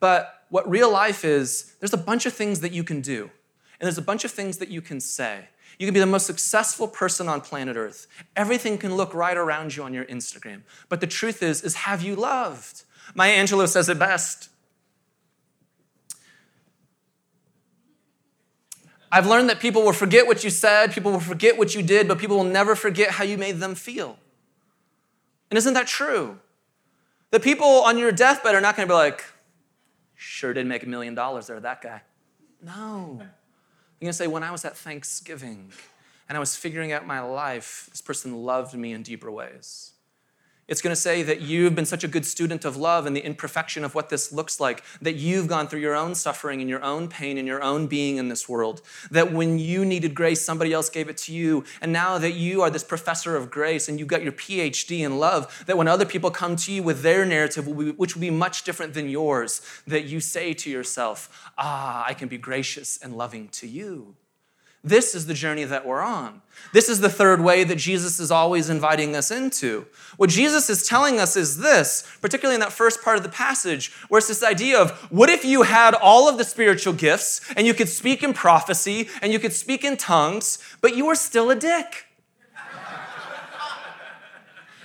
But 0.00 0.46
what 0.48 0.66
real 0.66 0.90
life 0.90 1.22
is, 1.22 1.74
there's 1.80 1.92
a 1.92 1.98
bunch 1.98 2.24
of 2.24 2.32
things 2.32 2.60
that 2.60 2.72
you 2.72 2.82
can 2.82 3.02
do, 3.02 3.24
and 3.78 3.86
there's 3.86 3.98
a 3.98 4.02
bunch 4.02 4.24
of 4.24 4.30
things 4.30 4.56
that 4.56 4.70
you 4.70 4.80
can 4.80 5.00
say. 5.00 5.48
You 5.78 5.86
can 5.86 5.92
be 5.92 6.00
the 6.00 6.06
most 6.06 6.26
successful 6.26 6.88
person 6.88 7.28
on 7.28 7.42
planet 7.42 7.76
Earth. 7.76 8.06
Everything 8.36 8.78
can 8.78 8.96
look 8.96 9.12
right 9.12 9.36
around 9.36 9.76
you 9.76 9.82
on 9.82 9.92
your 9.92 10.06
Instagram. 10.06 10.62
But 10.88 11.02
the 11.02 11.06
truth 11.06 11.42
is, 11.42 11.60
is 11.60 11.74
have 11.74 12.00
you 12.00 12.16
loved? 12.16 12.84
Maya 13.14 13.36
Angelou 13.36 13.68
says 13.68 13.90
it 13.90 13.98
best. 13.98 14.48
I've 19.12 19.26
learned 19.26 19.48
that 19.50 19.60
people 19.60 19.82
will 19.82 19.92
forget 19.92 20.26
what 20.26 20.44
you 20.44 20.50
said, 20.50 20.92
people 20.92 21.10
will 21.10 21.20
forget 21.20 21.58
what 21.58 21.74
you 21.74 21.82
did, 21.82 22.06
but 22.06 22.18
people 22.18 22.36
will 22.36 22.44
never 22.44 22.76
forget 22.76 23.10
how 23.12 23.24
you 23.24 23.36
made 23.36 23.58
them 23.58 23.74
feel. 23.74 24.18
And 25.50 25.58
isn't 25.58 25.74
that 25.74 25.88
true? 25.88 26.38
The 27.30 27.40
people 27.40 27.66
on 27.66 27.98
your 27.98 28.12
deathbed 28.12 28.54
are 28.54 28.60
not 28.60 28.76
going 28.76 28.86
to 28.86 28.92
be 28.92 28.96
like, 28.96 29.24
sure 30.14 30.52
did 30.52 30.66
make 30.66 30.84
a 30.84 30.88
million 30.88 31.14
dollars 31.14 31.48
there, 31.48 31.58
that 31.58 31.82
guy. 31.82 32.02
No. 32.62 33.16
You're 33.18 34.06
going 34.06 34.10
to 34.10 34.12
say, 34.12 34.26
when 34.26 34.42
I 34.42 34.52
was 34.52 34.64
at 34.64 34.76
Thanksgiving 34.76 35.72
and 36.28 36.36
I 36.36 36.40
was 36.40 36.54
figuring 36.54 36.92
out 36.92 37.06
my 37.06 37.20
life, 37.20 37.88
this 37.90 38.00
person 38.00 38.44
loved 38.44 38.74
me 38.74 38.92
in 38.92 39.02
deeper 39.02 39.30
ways. 39.30 39.92
It's 40.70 40.80
going 40.80 40.94
to 40.94 41.00
say 41.00 41.24
that 41.24 41.40
you've 41.40 41.74
been 41.74 41.84
such 41.84 42.04
a 42.04 42.08
good 42.08 42.24
student 42.24 42.64
of 42.64 42.76
love 42.76 43.04
and 43.04 43.16
the 43.16 43.26
imperfection 43.26 43.84
of 43.84 43.96
what 43.96 44.08
this 44.08 44.30
looks 44.30 44.60
like, 44.60 44.84
that 45.02 45.16
you've 45.16 45.48
gone 45.48 45.66
through 45.66 45.80
your 45.80 45.96
own 45.96 46.14
suffering 46.14 46.60
and 46.60 46.70
your 46.70 46.80
own 46.84 47.08
pain 47.08 47.38
and 47.38 47.48
your 47.48 47.60
own 47.60 47.88
being 47.88 48.18
in 48.18 48.28
this 48.28 48.48
world. 48.48 48.80
That 49.10 49.32
when 49.32 49.58
you 49.58 49.84
needed 49.84 50.14
grace, 50.14 50.42
somebody 50.42 50.72
else 50.72 50.88
gave 50.88 51.08
it 51.08 51.16
to 51.18 51.32
you. 51.32 51.64
And 51.80 51.92
now 51.92 52.18
that 52.18 52.34
you 52.34 52.62
are 52.62 52.70
this 52.70 52.84
professor 52.84 53.34
of 53.34 53.50
grace 53.50 53.88
and 53.88 53.98
you've 53.98 54.06
got 54.06 54.22
your 54.22 54.30
PhD 54.30 55.00
in 55.00 55.18
love, 55.18 55.64
that 55.66 55.76
when 55.76 55.88
other 55.88 56.06
people 56.06 56.30
come 56.30 56.54
to 56.54 56.72
you 56.72 56.84
with 56.84 57.02
their 57.02 57.26
narrative, 57.26 57.66
which 57.66 58.14
will 58.14 58.20
be 58.20 58.30
much 58.30 58.62
different 58.62 58.94
than 58.94 59.08
yours, 59.08 59.62
that 59.88 60.04
you 60.04 60.20
say 60.20 60.54
to 60.54 60.70
yourself, 60.70 61.50
Ah, 61.58 62.04
I 62.06 62.14
can 62.14 62.28
be 62.28 62.38
gracious 62.38 62.96
and 63.02 63.16
loving 63.16 63.48
to 63.48 63.66
you. 63.66 64.14
This 64.82 65.14
is 65.14 65.26
the 65.26 65.34
journey 65.34 65.64
that 65.64 65.86
we're 65.86 66.00
on. 66.00 66.40
This 66.72 66.88
is 66.88 67.00
the 67.00 67.10
third 67.10 67.40
way 67.40 67.64
that 67.64 67.76
Jesus 67.76 68.18
is 68.18 68.30
always 68.30 68.70
inviting 68.70 69.14
us 69.14 69.30
into. 69.30 69.86
What 70.16 70.30
Jesus 70.30 70.70
is 70.70 70.86
telling 70.86 71.18
us 71.18 71.36
is 71.36 71.58
this, 71.58 72.06
particularly 72.22 72.54
in 72.54 72.60
that 72.60 72.72
first 72.72 73.02
part 73.02 73.18
of 73.18 73.22
the 73.22 73.28
passage, 73.28 73.92
where 74.08 74.18
it's 74.18 74.28
this 74.28 74.42
idea 74.42 74.80
of 74.80 74.92
what 75.10 75.28
if 75.28 75.44
you 75.44 75.62
had 75.62 75.94
all 75.94 76.28
of 76.28 76.38
the 76.38 76.44
spiritual 76.44 76.94
gifts 76.94 77.42
and 77.56 77.66
you 77.66 77.74
could 77.74 77.88
speak 77.88 78.22
in 78.22 78.32
prophecy 78.32 79.08
and 79.20 79.32
you 79.32 79.38
could 79.38 79.52
speak 79.52 79.84
in 79.84 79.96
tongues, 79.96 80.58
but 80.80 80.96
you 80.96 81.06
were 81.06 81.14
still 81.14 81.50
a 81.50 81.56
dick? 81.56 82.06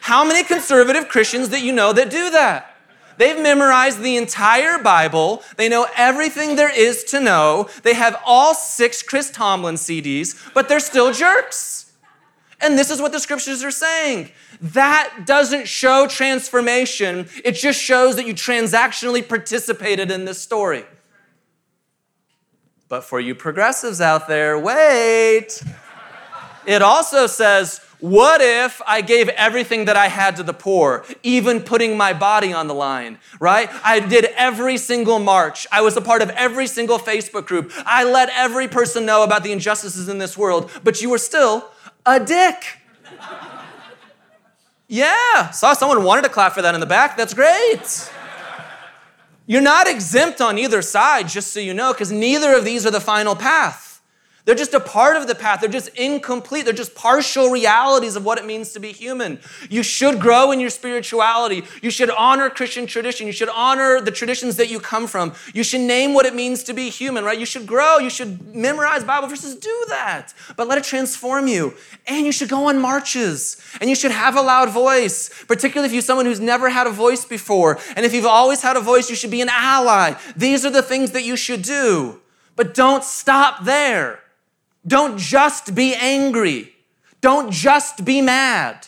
How 0.02 0.26
many 0.26 0.44
conservative 0.44 1.08
Christians 1.08 1.50
that 1.50 1.62
you 1.62 1.72
know 1.72 1.94
that 1.94 2.10
do 2.10 2.30
that? 2.32 2.75
They've 3.18 3.40
memorized 3.40 4.02
the 4.02 4.18
entire 4.18 4.78
Bible. 4.78 5.44
They 5.58 5.70
know 5.70 5.88
everything 5.96 6.56
there 6.56 6.74
is 6.74 7.04
to 7.06 7.20
know. 7.20 7.70
They 7.84 7.94
have 7.94 8.22
all 8.26 8.54
six 8.54 9.02
Chris 9.02 9.32
Tomlin 9.32 9.76
CDs, 9.76 10.54
but 10.54 10.70
they're 10.70 10.80
still 10.80 11.14
jerks. 11.14 11.94
And 12.62 12.78
this 12.78 12.90
is 12.90 13.02
what 13.02 13.12
the 13.12 13.20
scriptures 13.20 13.64
are 13.64 13.72
saying. 13.72 14.32
That 14.62 15.24
doesn't 15.26 15.68
show 15.68 16.08
transformation, 16.08 17.28
it 17.44 17.54
just 17.54 17.82
shows 17.82 18.16
that 18.16 18.26
you 18.26 18.34
transactionally 18.34 19.28
participated 19.28 20.10
in 20.12 20.26
this 20.26 20.42
story. 20.42 20.86
But 22.88 23.04
for 23.04 23.20
you 23.20 23.36
progressives 23.36 24.00
out 24.00 24.28
there, 24.28 24.58
wait. 24.58 25.62
It 26.66 26.82
also 26.82 27.28
says, 27.28 27.80
what 28.00 28.42
if 28.42 28.82
I 28.86 29.02
gave 29.02 29.30
everything 29.30 29.86
that 29.86 29.96
I 29.96 30.08
had 30.08 30.36
to 30.36 30.44
the 30.44 30.54
poor, 30.54 31.06
even 31.24 31.62
putting 31.62 31.98
my 31.98 32.14
body 32.14 32.54
on 32.54 32.68
the 32.68 32.74
line, 32.74 33.20
right? 33.40 33.70
I 33.84 34.00
did 34.00 34.26
every 34.36 34.78
single 34.78 35.20
march. 35.20 35.66
I 35.72 35.82
was 35.82 35.96
a 35.96 36.02
part 36.02 36.22
of 36.22 36.30
every 36.32 36.68
single 36.68 37.00
Facebook 37.00 37.46
group. 37.46 37.72
I 37.86 38.04
let 38.04 38.30
every 38.30 38.68
person 38.68 39.06
know 39.06 39.24
about 39.24 39.44
the 39.44 39.52
injustices 39.52 40.10
in 40.10 40.18
this 40.18 40.38
world, 40.38 40.70
but 40.84 41.02
you 41.02 41.10
were 41.10 41.18
still 41.18 41.70
a 42.06 42.20
dick. 42.20 42.80
yeah, 44.88 45.50
saw 45.52 45.74
someone 45.74 46.04
wanted 46.04 46.24
to 46.24 46.30
clap 46.30 46.54
for 46.54 46.62
that 46.62 46.76
in 46.76 46.82
the 46.82 46.86
back. 46.86 47.18
That's 47.18 47.34
great. 47.34 48.12
You're 49.48 49.62
not 49.62 49.88
exempt 49.88 50.42
on 50.42 50.58
either 50.58 50.82
side, 50.82 51.28
just 51.28 51.54
so 51.54 51.60
you 51.60 51.74
know, 51.74 51.94
because 51.94 52.12
neither 52.12 52.56
of 52.56 52.66
these 52.66 52.86
are 52.86 52.92
the 52.92 53.02
final 53.02 53.36
path. 53.36 53.95
They're 54.46 54.54
just 54.54 54.76
a 54.76 54.80
part 54.80 55.16
of 55.16 55.26
the 55.26 55.34
path. 55.34 55.60
They're 55.60 55.70
just 55.70 55.90
incomplete. 55.96 56.66
They're 56.66 56.74
just 56.74 56.94
partial 56.94 57.50
realities 57.50 58.16
of 58.16 58.24
what 58.24 58.38
it 58.38 58.46
means 58.46 58.74
to 58.74 58.80
be 58.80 58.92
human. 58.92 59.40
You 59.72 59.82
should 59.82 60.20
grow 60.20 60.52
in 60.52 60.60
your 60.60 60.70
spirituality. 60.70 61.64
You 61.82 61.90
should 61.90 62.12
honor 62.12 62.52
Christian 62.52 62.86
tradition. 62.86 63.26
You 63.26 63.34
should 63.34 63.50
honor 63.50 64.00
the 64.02 64.12
traditions 64.12 64.58
that 64.58 64.70
you 64.70 64.80
come 64.80 65.08
from. 65.08 65.34
You 65.56 65.64
should 65.64 65.82
name 65.82 66.14
what 66.14 66.28
it 66.28 66.36
means 66.36 66.64
to 66.66 66.74
be 66.74 66.90
human, 66.90 67.24
right? 67.24 67.40
You 67.40 67.46
should 67.48 67.66
grow. 67.66 67.98
You 67.98 68.12
should 68.12 68.54
memorize 68.54 69.04
Bible 69.04 69.28
verses. 69.28 69.56
Do 69.56 69.86
that. 69.90 70.36
But 70.56 70.68
let 70.68 70.78
it 70.78 70.84
transform 70.84 71.48
you. 71.48 71.74
And 72.06 72.28
you 72.28 72.32
should 72.32 72.50
go 72.50 72.70
on 72.70 72.80
marches. 72.80 73.60
And 73.82 73.90
you 73.90 73.96
should 73.96 74.12
have 74.12 74.38
a 74.38 74.42
loud 74.42 74.70
voice, 74.70 75.32
particularly 75.48 75.88
if 75.88 75.94
you're 75.94 76.04
someone 76.04 76.28
who's 76.28 76.40
never 76.40 76.70
had 76.70 76.86
a 76.86 76.92
voice 76.92 77.26
before. 77.26 77.80
And 77.96 78.06
if 78.06 78.14
you've 78.14 78.28
always 78.28 78.62
had 78.62 78.78
a 78.78 78.82
voice, 78.82 79.10
you 79.10 79.16
should 79.16 79.32
be 79.32 79.42
an 79.42 79.50
ally. 79.50 80.14
These 80.36 80.68
are 80.68 80.72
the 80.72 80.84
things 80.84 81.12
that 81.12 81.24
you 81.24 81.36
should 81.36 81.64
do. 81.64 82.22
But 82.56 82.76
don't 82.76 83.04
stop 83.04 83.66
there. 83.66 84.20
Don't 84.88 85.18
just 85.18 85.74
be 85.74 85.96
angry. 85.96 86.74
Don't 87.22 87.52
just 87.52 88.06
be 88.06 88.22
mad. 88.22 88.88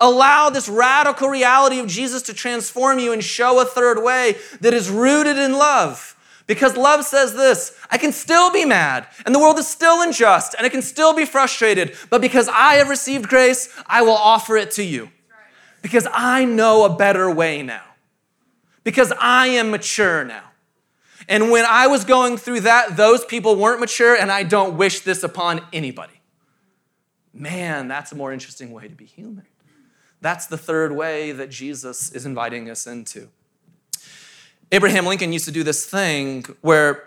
Allow 0.00 0.50
this 0.50 0.68
radical 0.68 1.28
reality 1.28 1.78
of 1.80 1.86
Jesus 1.86 2.22
to 2.22 2.34
transform 2.34 2.98
you 2.98 3.12
and 3.12 3.22
show 3.22 3.60
a 3.60 3.64
third 3.64 4.02
way 4.02 4.36
that 4.60 4.74
is 4.74 4.90
rooted 4.90 5.36
in 5.36 5.52
love. 5.52 6.16
Because 6.46 6.76
love 6.76 7.04
says 7.04 7.34
this 7.34 7.76
I 7.90 7.98
can 7.98 8.10
still 8.10 8.50
be 8.50 8.64
mad, 8.64 9.06
and 9.26 9.34
the 9.34 9.38
world 9.38 9.58
is 9.58 9.68
still 9.68 10.00
unjust, 10.00 10.54
and 10.56 10.64
I 10.64 10.70
can 10.70 10.82
still 10.82 11.14
be 11.14 11.24
frustrated, 11.24 11.96
but 12.10 12.20
because 12.20 12.48
I 12.48 12.74
have 12.74 12.88
received 12.88 13.28
grace, 13.28 13.68
I 13.86 14.02
will 14.02 14.16
offer 14.16 14.56
it 14.56 14.70
to 14.72 14.82
you. 14.82 15.10
Because 15.82 16.08
I 16.12 16.44
know 16.44 16.84
a 16.84 16.96
better 16.96 17.30
way 17.30 17.62
now. 17.62 17.84
Because 18.82 19.12
I 19.20 19.48
am 19.48 19.70
mature 19.70 20.24
now. 20.24 20.47
And 21.28 21.50
when 21.50 21.66
I 21.66 21.86
was 21.86 22.04
going 22.04 22.38
through 22.38 22.60
that, 22.60 22.96
those 22.96 23.24
people 23.24 23.56
weren't 23.56 23.80
mature, 23.80 24.16
and 24.16 24.32
I 24.32 24.42
don't 24.42 24.78
wish 24.78 25.00
this 25.00 25.22
upon 25.22 25.60
anybody. 25.72 26.14
Man, 27.34 27.86
that's 27.86 28.12
a 28.12 28.14
more 28.14 28.32
interesting 28.32 28.72
way 28.72 28.88
to 28.88 28.94
be 28.94 29.04
human. 29.04 29.44
That's 30.20 30.46
the 30.46 30.56
third 30.56 30.92
way 30.92 31.32
that 31.32 31.50
Jesus 31.50 32.10
is 32.12 32.26
inviting 32.26 32.70
us 32.70 32.86
into. 32.86 33.28
Abraham 34.72 35.06
Lincoln 35.06 35.32
used 35.32 35.44
to 35.44 35.52
do 35.52 35.62
this 35.62 35.86
thing 35.86 36.44
where 36.62 37.04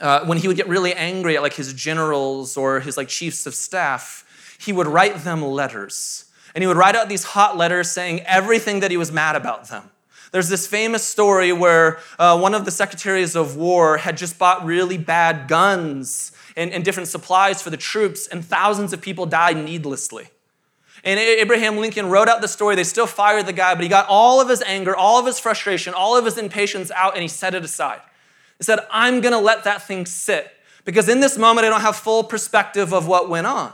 uh, 0.00 0.24
when 0.26 0.38
he 0.38 0.48
would 0.48 0.56
get 0.56 0.68
really 0.68 0.94
angry 0.94 1.36
at 1.36 1.42
like 1.42 1.54
his 1.54 1.72
generals 1.72 2.56
or 2.56 2.80
his 2.80 2.96
like 2.96 3.08
chiefs 3.08 3.46
of 3.46 3.54
staff, 3.54 4.56
he 4.60 4.72
would 4.72 4.86
write 4.86 5.24
them 5.24 5.42
letters. 5.42 6.26
And 6.54 6.62
he 6.62 6.68
would 6.68 6.76
write 6.76 6.94
out 6.94 7.08
these 7.08 7.24
hot 7.24 7.56
letters 7.56 7.90
saying 7.90 8.20
everything 8.20 8.80
that 8.80 8.90
he 8.90 8.96
was 8.96 9.10
mad 9.10 9.36
about 9.36 9.68
them. 9.68 9.90
There's 10.32 10.48
this 10.48 10.66
famous 10.66 11.06
story 11.06 11.52
where 11.52 11.98
uh, 12.18 12.38
one 12.38 12.54
of 12.54 12.64
the 12.64 12.70
secretaries 12.70 13.36
of 13.36 13.56
war 13.56 13.98
had 13.98 14.16
just 14.16 14.38
bought 14.38 14.64
really 14.64 14.98
bad 14.98 15.48
guns 15.48 16.32
and, 16.56 16.72
and 16.72 16.84
different 16.84 17.08
supplies 17.08 17.62
for 17.62 17.70
the 17.70 17.76
troops, 17.76 18.26
and 18.26 18.44
thousands 18.44 18.92
of 18.92 19.00
people 19.00 19.26
died 19.26 19.56
needlessly. 19.56 20.28
And 21.04 21.20
Abraham 21.20 21.76
Lincoln 21.76 22.08
wrote 22.08 22.28
out 22.28 22.40
the 22.40 22.48
story. 22.48 22.74
They 22.74 22.82
still 22.82 23.06
fired 23.06 23.46
the 23.46 23.52
guy, 23.52 23.74
but 23.74 23.84
he 23.84 23.88
got 23.88 24.08
all 24.08 24.40
of 24.40 24.48
his 24.48 24.60
anger, 24.62 24.96
all 24.96 25.20
of 25.20 25.26
his 25.26 25.38
frustration, 25.38 25.94
all 25.94 26.16
of 26.16 26.24
his 26.24 26.36
impatience 26.36 26.90
out, 26.90 27.14
and 27.14 27.22
he 27.22 27.28
set 27.28 27.54
it 27.54 27.64
aside. 27.64 28.00
He 28.58 28.64
said, 28.64 28.80
I'm 28.90 29.20
going 29.20 29.32
to 29.32 29.38
let 29.38 29.64
that 29.64 29.82
thing 29.82 30.06
sit 30.06 30.50
because 30.84 31.08
in 31.08 31.20
this 31.20 31.38
moment, 31.38 31.66
I 31.66 31.70
don't 31.70 31.82
have 31.82 31.96
full 31.96 32.24
perspective 32.24 32.92
of 32.92 33.06
what 33.06 33.28
went 33.28 33.46
on. 33.46 33.72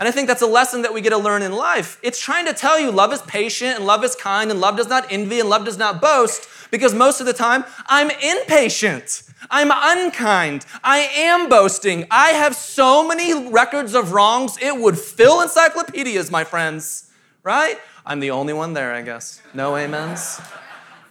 And 0.00 0.08
I 0.08 0.12
think 0.12 0.28
that's 0.28 0.40
a 0.40 0.46
lesson 0.46 0.80
that 0.80 0.94
we 0.94 1.02
get 1.02 1.10
to 1.10 1.18
learn 1.18 1.42
in 1.42 1.52
life. 1.52 2.00
It's 2.02 2.18
trying 2.18 2.46
to 2.46 2.54
tell 2.54 2.80
you 2.80 2.90
love 2.90 3.12
is 3.12 3.20
patient 3.20 3.76
and 3.76 3.86
love 3.86 4.02
is 4.02 4.16
kind 4.16 4.50
and 4.50 4.58
love 4.58 4.78
does 4.78 4.88
not 4.88 5.06
envy 5.10 5.40
and 5.40 5.48
love 5.50 5.66
does 5.66 5.76
not 5.76 6.00
boast 6.00 6.48
because 6.70 6.94
most 6.94 7.20
of 7.20 7.26
the 7.26 7.34
time 7.34 7.64
I'm 7.86 8.08
impatient. 8.10 9.24
I'm 9.50 9.70
unkind. 9.70 10.64
I 10.82 11.00
am 11.00 11.50
boasting. 11.50 12.06
I 12.10 12.30
have 12.30 12.56
so 12.56 13.06
many 13.06 13.50
records 13.50 13.94
of 13.94 14.12
wrongs, 14.12 14.56
it 14.62 14.80
would 14.80 14.98
fill 14.98 15.42
encyclopedias, 15.42 16.30
my 16.30 16.44
friends, 16.44 17.10
right? 17.42 17.78
I'm 18.06 18.20
the 18.20 18.30
only 18.30 18.54
one 18.54 18.72
there, 18.72 18.94
I 18.94 19.02
guess. 19.02 19.42
No 19.52 19.76
amens? 19.76 20.40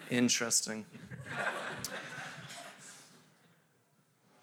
Interesting. 0.10 0.86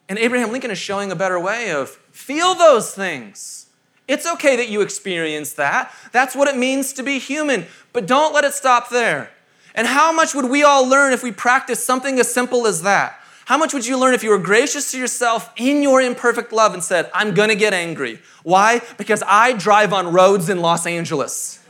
And 0.09 0.21
Abraham 0.21 0.53
Lincoln 0.53 0.71
is 0.71 0.79
showing 0.79 1.11
a 1.11 1.17
better 1.17 1.41
way 1.41 1.73
of 1.73 1.91
feel 2.13 2.55
those 2.55 2.95
things. 2.95 3.66
It's 4.09 4.27
okay 4.27 4.57
that 4.57 4.69
you 4.69 4.83
experience 4.83 5.53
that. 5.55 5.93
That's 6.13 6.37
what 6.37 6.49
it 6.49 6.57
means 6.57 6.93
to 6.95 7.03
be 7.03 7.19
human. 7.19 7.67
But 7.93 8.07
don't 8.07 8.33
let 8.33 8.45
it 8.45 8.53
stop 8.53 8.91
there. 8.91 9.31
And 9.75 9.87
how 9.87 10.13
much 10.13 10.35
would 10.35 10.49
we 10.49 10.63
all 10.63 10.87
learn 10.87 11.13
if 11.13 11.23
we 11.23 11.33
practiced 11.33 11.85
something 11.85 12.19
as 12.19 12.33
simple 12.33 12.67
as 12.67 12.83
that? 12.83 13.21
How 13.47 13.59
much 13.59 13.73
would 13.75 13.87
you 13.87 13.99
learn 13.99 14.15
if 14.15 14.25
you 14.25 14.31
were 14.31 14.39
gracious 14.39 14.91
to 14.93 14.99
yourself 14.99 15.53
in 15.57 15.83
your 15.83 16.01
imperfect 16.01 16.53
love 16.53 16.75
and 16.75 16.83
said, 16.83 17.11
I'm 17.15 17.35
gonna 17.35 17.55
get 17.55 17.73
angry? 17.73 18.21
Why? 18.43 18.81
Because 18.97 19.23
I 19.27 19.53
drive 19.53 19.93
on 19.93 20.13
roads 20.13 20.49
in 20.49 20.61
Los 20.61 20.87
Angeles. 20.87 21.61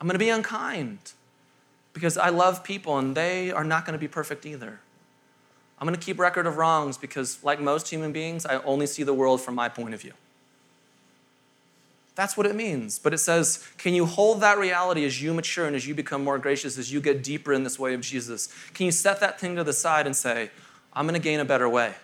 I'm 0.00 0.06
gonna 0.06 0.18
be 0.18 0.28
unkind 0.28 0.98
because 1.92 2.16
I 2.16 2.28
love 2.28 2.62
people 2.62 2.96
and 2.98 3.16
they 3.16 3.50
are 3.50 3.64
not 3.64 3.84
gonna 3.84 3.98
be 3.98 4.06
perfect 4.06 4.46
either. 4.46 4.78
I'm 5.80 5.86
going 5.86 5.98
to 5.98 6.04
keep 6.04 6.18
record 6.18 6.46
of 6.46 6.56
wrongs 6.56 6.98
because, 6.98 7.42
like 7.44 7.60
most 7.60 7.88
human 7.88 8.12
beings, 8.12 8.44
I 8.44 8.56
only 8.62 8.86
see 8.86 9.04
the 9.04 9.14
world 9.14 9.40
from 9.40 9.54
my 9.54 9.68
point 9.68 9.94
of 9.94 10.00
view. 10.00 10.12
That's 12.16 12.36
what 12.36 12.46
it 12.46 12.56
means. 12.56 12.98
But 12.98 13.14
it 13.14 13.18
says, 13.18 13.64
can 13.78 13.94
you 13.94 14.04
hold 14.04 14.40
that 14.40 14.58
reality 14.58 15.04
as 15.04 15.22
you 15.22 15.32
mature 15.32 15.66
and 15.66 15.76
as 15.76 15.86
you 15.86 15.94
become 15.94 16.24
more 16.24 16.36
gracious, 16.36 16.76
as 16.76 16.92
you 16.92 17.00
get 17.00 17.22
deeper 17.22 17.52
in 17.52 17.62
this 17.62 17.78
way 17.78 17.94
of 17.94 18.00
Jesus? 18.00 18.52
Can 18.74 18.86
you 18.86 18.92
set 18.92 19.20
that 19.20 19.38
thing 19.38 19.54
to 19.54 19.62
the 19.62 19.72
side 19.72 20.04
and 20.04 20.16
say, 20.16 20.50
I'm 20.92 21.06
going 21.06 21.14
to 21.14 21.22
gain 21.22 21.38
a 21.38 21.44
better 21.44 21.68
way? 21.68 21.94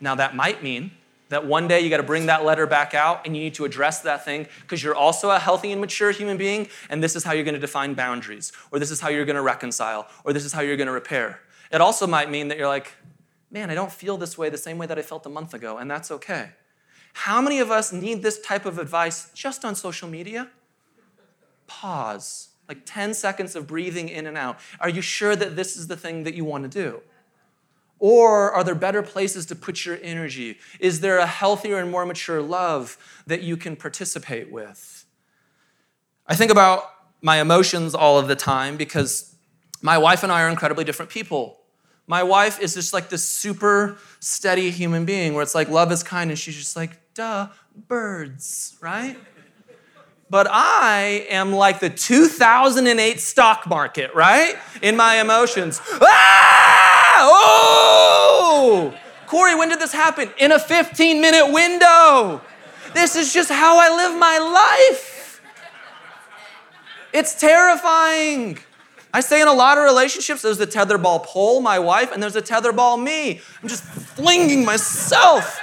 Now, 0.00 0.14
that 0.14 0.36
might 0.36 0.62
mean 0.62 0.92
that 1.28 1.44
one 1.44 1.66
day 1.66 1.80
you 1.80 1.90
got 1.90 1.96
to 1.96 2.04
bring 2.04 2.26
that 2.26 2.44
letter 2.44 2.68
back 2.68 2.94
out 2.94 3.26
and 3.26 3.36
you 3.36 3.42
need 3.42 3.54
to 3.54 3.64
address 3.64 4.00
that 4.02 4.24
thing 4.24 4.46
because 4.62 4.80
you're 4.82 4.94
also 4.94 5.30
a 5.30 5.40
healthy 5.40 5.72
and 5.72 5.80
mature 5.80 6.12
human 6.12 6.36
being, 6.36 6.68
and 6.88 7.02
this 7.02 7.16
is 7.16 7.24
how 7.24 7.32
you're 7.32 7.44
going 7.44 7.54
to 7.54 7.60
define 7.60 7.94
boundaries, 7.94 8.52
or 8.70 8.78
this 8.78 8.92
is 8.92 9.00
how 9.00 9.08
you're 9.08 9.24
going 9.24 9.34
to 9.34 9.42
reconcile, 9.42 10.06
or 10.22 10.32
this 10.32 10.44
is 10.44 10.52
how 10.52 10.60
you're 10.60 10.76
going 10.76 10.86
to 10.86 10.92
repair. 10.92 11.40
It 11.72 11.80
also 11.80 12.06
might 12.06 12.30
mean 12.30 12.46
that 12.46 12.58
you're 12.58 12.68
like, 12.68 12.92
man, 13.50 13.70
I 13.70 13.74
don't 13.74 13.92
feel 13.92 14.16
this 14.16 14.36
way 14.36 14.50
the 14.50 14.58
same 14.58 14.78
way 14.78 14.86
that 14.86 14.98
I 14.98 15.02
felt 15.02 15.26
a 15.26 15.30
month 15.30 15.54
ago, 15.54 15.78
and 15.78 15.90
that's 15.90 16.10
okay. 16.10 16.50
How 17.14 17.40
many 17.40 17.58
of 17.58 17.70
us 17.70 17.92
need 17.92 18.22
this 18.22 18.40
type 18.40 18.66
of 18.66 18.78
advice 18.78 19.30
just 19.34 19.64
on 19.64 19.74
social 19.74 20.08
media? 20.08 20.48
Pause, 21.66 22.48
like 22.68 22.82
10 22.84 23.14
seconds 23.14 23.56
of 23.56 23.66
breathing 23.66 24.08
in 24.08 24.26
and 24.26 24.36
out. 24.36 24.58
Are 24.80 24.88
you 24.88 25.00
sure 25.00 25.34
that 25.34 25.56
this 25.56 25.76
is 25.76 25.88
the 25.88 25.96
thing 25.96 26.24
that 26.24 26.34
you 26.34 26.44
want 26.44 26.64
to 26.64 26.68
do? 26.68 27.00
Or 27.98 28.52
are 28.52 28.62
there 28.62 28.76
better 28.76 29.02
places 29.02 29.46
to 29.46 29.56
put 29.56 29.84
your 29.84 29.98
energy? 30.02 30.58
Is 30.78 31.00
there 31.00 31.18
a 31.18 31.26
healthier 31.26 31.78
and 31.78 31.90
more 31.90 32.06
mature 32.06 32.40
love 32.40 32.96
that 33.26 33.42
you 33.42 33.56
can 33.56 33.74
participate 33.74 34.52
with? 34.52 35.04
I 36.26 36.36
think 36.36 36.52
about 36.52 36.84
my 37.20 37.40
emotions 37.40 37.94
all 37.94 38.18
of 38.18 38.28
the 38.28 38.36
time 38.36 38.76
because 38.76 39.34
my 39.82 39.98
wife 39.98 40.22
and 40.22 40.30
I 40.30 40.42
are 40.42 40.48
incredibly 40.48 40.84
different 40.84 41.10
people. 41.10 41.57
My 42.08 42.22
wife 42.22 42.58
is 42.58 42.72
just 42.74 42.94
like 42.94 43.10
this 43.10 43.30
super 43.30 43.98
steady 44.18 44.70
human 44.70 45.04
being 45.04 45.34
where 45.34 45.42
it's 45.42 45.54
like 45.54 45.68
love 45.68 45.92
is 45.92 46.02
kind 46.02 46.30
and 46.30 46.38
she's 46.38 46.56
just 46.56 46.74
like, 46.74 46.98
duh, 47.12 47.48
birds, 47.86 48.76
right? 48.80 49.18
But 50.30 50.46
I 50.50 51.26
am 51.28 51.52
like 51.52 51.80
the 51.80 51.90
2008 51.90 53.20
stock 53.20 53.66
market, 53.66 54.14
right? 54.14 54.56
In 54.80 54.96
my 54.96 55.20
emotions. 55.20 55.82
Ah! 56.00 57.14
Oh! 57.20 58.94
Corey, 59.26 59.54
when 59.54 59.68
did 59.68 59.78
this 59.78 59.92
happen? 59.92 60.30
In 60.38 60.50
a 60.50 60.58
15 60.58 61.20
minute 61.20 61.52
window. 61.52 62.40
This 62.94 63.16
is 63.16 63.34
just 63.34 63.50
how 63.50 63.78
I 63.78 63.94
live 63.94 64.18
my 64.18 64.38
life. 64.90 65.42
It's 67.12 67.34
terrifying. 67.34 68.58
I 69.12 69.20
say 69.20 69.40
in 69.40 69.48
a 69.48 69.52
lot 69.52 69.78
of 69.78 69.84
relationships, 69.84 70.42
there's 70.42 70.58
the 70.58 70.66
tetherball 70.66 71.24
pole, 71.24 71.60
my 71.60 71.78
wife, 71.78 72.12
and 72.12 72.22
there's 72.22 72.36
a 72.36 72.42
tetherball 72.42 73.02
me. 73.02 73.40
I'm 73.62 73.68
just 73.68 73.82
flinging 73.82 74.64
myself 74.64 75.58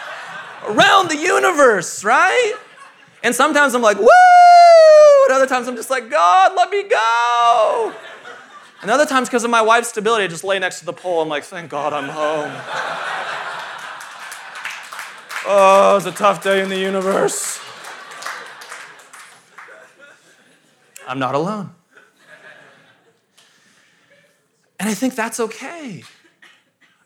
around 0.67 1.10
the 1.10 1.17
universe, 1.17 2.03
right? 2.03 2.55
And 3.23 3.36
sometimes 3.36 3.75
I'm 3.75 3.84
like, 3.84 3.97
woo! 3.97 4.08
And 5.25 5.34
other 5.34 5.47
times 5.47 5.67
I'm 5.67 5.75
just 5.75 5.91
like, 5.91 6.10
God, 6.10 6.53
let 6.55 6.71
me 6.71 6.84
go. 6.84 7.93
And 8.81 8.91
other 8.91 9.05
times, 9.05 9.29
because 9.29 9.43
of 9.43 9.49
my 9.49 9.62
wife's 9.62 9.89
stability, 9.89 10.25
I 10.25 10.27
just 10.27 10.43
lay 10.43 10.60
next 10.60 10.79
to 10.79 10.86
the 10.86 10.93
pole. 10.93 11.21
I'm 11.21 11.29
like, 11.29 11.43
thank 11.43 11.69
God 11.69 11.93
I'm 11.93 12.10
home. 12.10 12.51
oh, 15.47 15.97
it's 15.97 16.05
a 16.05 16.12
tough 16.12 16.43
day 16.43 16.62
in 16.62 16.69
the 16.69 16.77
universe. 16.77 17.60
I'm 21.08 21.19
not 21.19 21.36
alone. 21.36 21.75
And 24.80 24.90
I 24.90 24.94
think 24.94 25.16
that's 25.16 25.40
okay. 25.40 26.04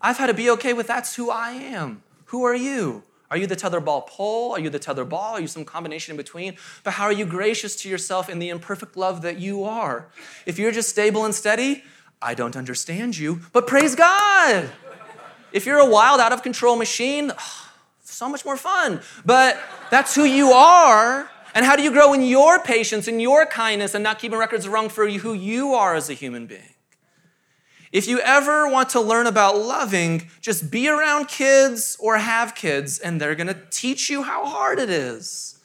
I've 0.01 0.17
had 0.17 0.27
to 0.27 0.33
be 0.33 0.49
okay 0.51 0.73
with 0.73 0.87
that's 0.87 1.15
who 1.15 1.29
I 1.29 1.51
am. 1.51 2.03
Who 2.25 2.43
are 2.43 2.55
you? 2.55 3.03
Are 3.31 3.37
you 3.37 3.45
the 3.45 3.55
tetherball 3.55 4.07
pole? 4.07 4.53
Are 4.53 4.59
you 4.59 4.69
the 4.69 4.79
tether 4.79 5.05
ball? 5.05 5.35
Are 5.35 5.41
you 5.41 5.47
some 5.47 5.63
combination 5.63 6.13
in 6.13 6.17
between? 6.17 6.55
But 6.83 6.93
how 6.93 7.05
are 7.05 7.13
you 7.13 7.25
gracious 7.25 7.75
to 7.77 7.89
yourself 7.89 8.27
in 8.27 8.39
the 8.39 8.49
imperfect 8.49 8.97
love 8.97 9.21
that 9.21 9.39
you 9.39 9.63
are? 9.63 10.07
If 10.45 10.57
you're 10.57 10.71
just 10.71 10.89
stable 10.89 11.25
and 11.25 11.35
steady, 11.35 11.83
I 12.21 12.33
don't 12.33 12.55
understand 12.55 13.17
you, 13.17 13.41
but 13.53 13.67
praise 13.67 13.95
God. 13.95 14.69
If 15.51 15.65
you're 15.65 15.79
a 15.79 15.89
wild, 15.89 16.19
out 16.19 16.33
of 16.33 16.43
control 16.43 16.75
machine, 16.75 17.31
so 18.03 18.27
much 18.27 18.45
more 18.45 18.57
fun. 18.57 19.01
But 19.25 19.59
that's 19.89 20.15
who 20.15 20.23
you 20.23 20.51
are. 20.51 21.29
And 21.55 21.65
how 21.65 21.75
do 21.75 21.83
you 21.83 21.91
grow 21.91 22.13
in 22.13 22.21
your 22.21 22.59
patience 22.59 23.07
and 23.07 23.21
your 23.21 23.45
kindness 23.45 23.95
and 23.95 24.03
not 24.03 24.19
keeping 24.19 24.37
records 24.37 24.67
wrong 24.67 24.89
for 24.89 25.07
who 25.07 25.33
you 25.33 25.73
are 25.73 25.95
as 25.95 26.09
a 26.09 26.13
human 26.13 26.45
being? 26.45 26.75
If 27.91 28.07
you 28.07 28.19
ever 28.19 28.69
want 28.69 28.89
to 28.89 29.01
learn 29.01 29.25
about 29.25 29.57
loving, 29.57 30.29
just 30.41 30.69
be 30.69 30.87
around 30.87 31.27
kids 31.27 31.97
or 31.99 32.17
have 32.17 32.53
kids, 32.53 32.99
and 32.99 33.19
they're 33.19 33.35
gonna 33.35 33.57
teach 33.71 34.09
you 34.09 34.23
how 34.23 34.45
hard 34.45 34.79
it 34.79 34.89
is. 34.89 35.57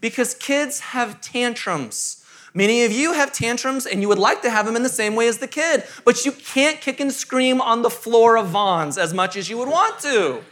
Because 0.00 0.34
kids 0.34 0.80
have 0.80 1.20
tantrums. 1.20 2.22
Many 2.54 2.84
of 2.84 2.92
you 2.92 3.14
have 3.14 3.32
tantrums 3.32 3.86
and 3.86 4.02
you 4.02 4.08
would 4.08 4.18
like 4.18 4.42
to 4.42 4.50
have 4.50 4.66
them 4.66 4.76
in 4.76 4.82
the 4.82 4.88
same 4.90 5.14
way 5.14 5.26
as 5.26 5.38
the 5.38 5.48
kid, 5.48 5.84
but 6.04 6.26
you 6.26 6.32
can't 6.32 6.80
kick 6.80 7.00
and 7.00 7.10
scream 7.10 7.62
on 7.62 7.80
the 7.80 7.88
floor 7.88 8.36
of 8.36 8.48
Vons 8.48 8.98
as 8.98 9.14
much 9.14 9.36
as 9.36 9.48
you 9.48 9.56
would 9.56 9.68
want 9.68 9.98
to. 10.00 10.42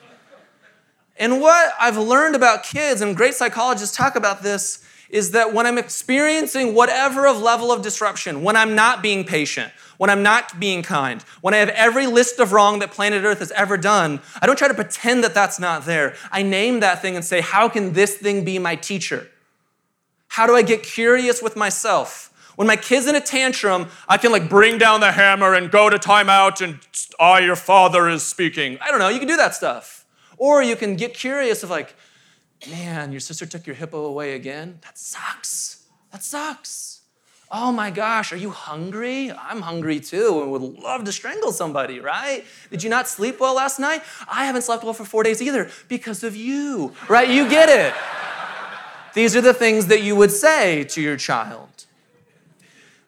And 1.18 1.42
what 1.42 1.74
I've 1.78 1.98
learned 1.98 2.34
about 2.34 2.62
kids, 2.62 3.02
and 3.02 3.14
great 3.14 3.34
psychologists 3.34 3.94
talk 3.94 4.16
about 4.16 4.42
this, 4.42 4.82
is 5.10 5.32
that 5.32 5.52
when 5.52 5.66
I'm 5.66 5.78
experiencing 5.78 6.74
whatever 6.74 7.26
of 7.26 7.40
level 7.40 7.72
of 7.72 7.82
disruption, 7.82 8.42
when 8.42 8.56
I'm 8.56 8.74
not 8.74 9.02
being 9.02 9.24
patient, 9.24 9.72
when 9.98 10.08
I'm 10.08 10.22
not 10.22 10.58
being 10.58 10.82
kind, 10.82 11.22
when 11.40 11.52
I 11.52 11.58
have 11.58 11.68
every 11.70 12.06
list 12.06 12.38
of 12.38 12.52
wrong 12.52 12.78
that 12.78 12.92
planet 12.92 13.24
Earth 13.24 13.40
has 13.40 13.50
ever 13.52 13.76
done, 13.76 14.20
I 14.40 14.46
don't 14.46 14.56
try 14.56 14.68
to 14.68 14.74
pretend 14.74 15.24
that 15.24 15.34
that's 15.34 15.58
not 15.58 15.84
there. 15.84 16.14
I 16.30 16.42
name 16.42 16.80
that 16.80 17.02
thing 17.02 17.16
and 17.16 17.24
say, 17.24 17.40
how 17.40 17.68
can 17.68 17.92
this 17.92 18.16
thing 18.16 18.44
be 18.44 18.58
my 18.58 18.76
teacher? 18.76 19.28
How 20.28 20.46
do 20.46 20.54
I 20.54 20.62
get 20.62 20.82
curious 20.82 21.42
with 21.42 21.56
myself? 21.56 22.28
When 22.54 22.66
my 22.66 22.76
kid's 22.76 23.06
in 23.06 23.16
a 23.16 23.20
tantrum, 23.20 23.88
I 24.08 24.16
can 24.16 24.32
like 24.32 24.48
bring 24.48 24.78
down 24.78 25.00
the 25.00 25.12
hammer 25.12 25.54
and 25.54 25.70
go 25.70 25.90
to 25.90 25.98
timeout 25.98 26.60
and 26.62 26.78
I, 27.18 27.24
ah, 27.24 27.38
your 27.38 27.56
father, 27.56 28.08
is 28.08 28.22
speaking. 28.22 28.78
I 28.80 28.90
don't 28.90 29.00
know, 29.00 29.08
you 29.08 29.18
can 29.18 29.28
do 29.28 29.36
that 29.36 29.54
stuff. 29.54 30.04
Or 30.36 30.62
you 30.62 30.76
can 30.76 30.94
get 30.96 31.14
curious 31.14 31.62
of 31.62 31.70
like, 31.70 31.94
man, 32.68 33.12
your 33.12 33.20
sister 33.20 33.46
took 33.46 33.66
your 33.66 33.76
hippo 33.76 34.04
away 34.04 34.34
again? 34.34 34.78
That 34.82 34.98
sucks. 34.98 35.84
That 36.12 36.22
sucks. 36.22 37.00
Oh 37.52 37.72
my 37.72 37.90
gosh, 37.90 38.32
are 38.32 38.36
you 38.36 38.50
hungry? 38.50 39.32
I'm 39.32 39.62
hungry 39.62 39.98
too 39.98 40.40
and 40.40 40.52
would 40.52 40.62
love 40.62 41.02
to 41.04 41.12
strangle 41.12 41.50
somebody, 41.50 41.98
right? 41.98 42.44
Did 42.70 42.84
you 42.84 42.90
not 42.90 43.08
sleep 43.08 43.40
well 43.40 43.54
last 43.56 43.80
night? 43.80 44.02
I 44.28 44.44
haven't 44.44 44.62
slept 44.62 44.84
well 44.84 44.92
for 44.92 45.04
four 45.04 45.24
days 45.24 45.42
either 45.42 45.68
because 45.88 46.22
of 46.22 46.36
you, 46.36 46.92
right? 47.08 47.28
You 47.28 47.48
get 47.48 47.68
it. 47.68 47.92
These 49.14 49.34
are 49.34 49.40
the 49.40 49.54
things 49.54 49.86
that 49.86 50.02
you 50.02 50.14
would 50.14 50.30
say 50.30 50.84
to 50.84 51.00
your 51.00 51.16
child. 51.16 51.86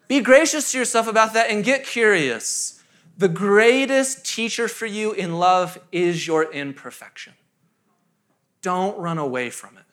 Be 0.09 0.21
gracious 0.21 0.73
to 0.73 0.79
yourself 0.79 1.07
about 1.07 1.35
that 1.35 1.49
and 1.49 1.63
get 1.63 1.87
curious. 1.87 2.83
The 3.17 3.29
greatest 3.29 4.27
teacher 4.27 4.67
for 4.67 4.87
you 4.87 5.13
in 5.13 5.39
love 5.39 5.79
is 5.93 6.27
your 6.27 6.53
imperfection. 6.53 7.35
Don't 8.63 8.97
run 8.99 9.19
away 9.19 9.51
from 9.51 9.77
it. 9.77 9.85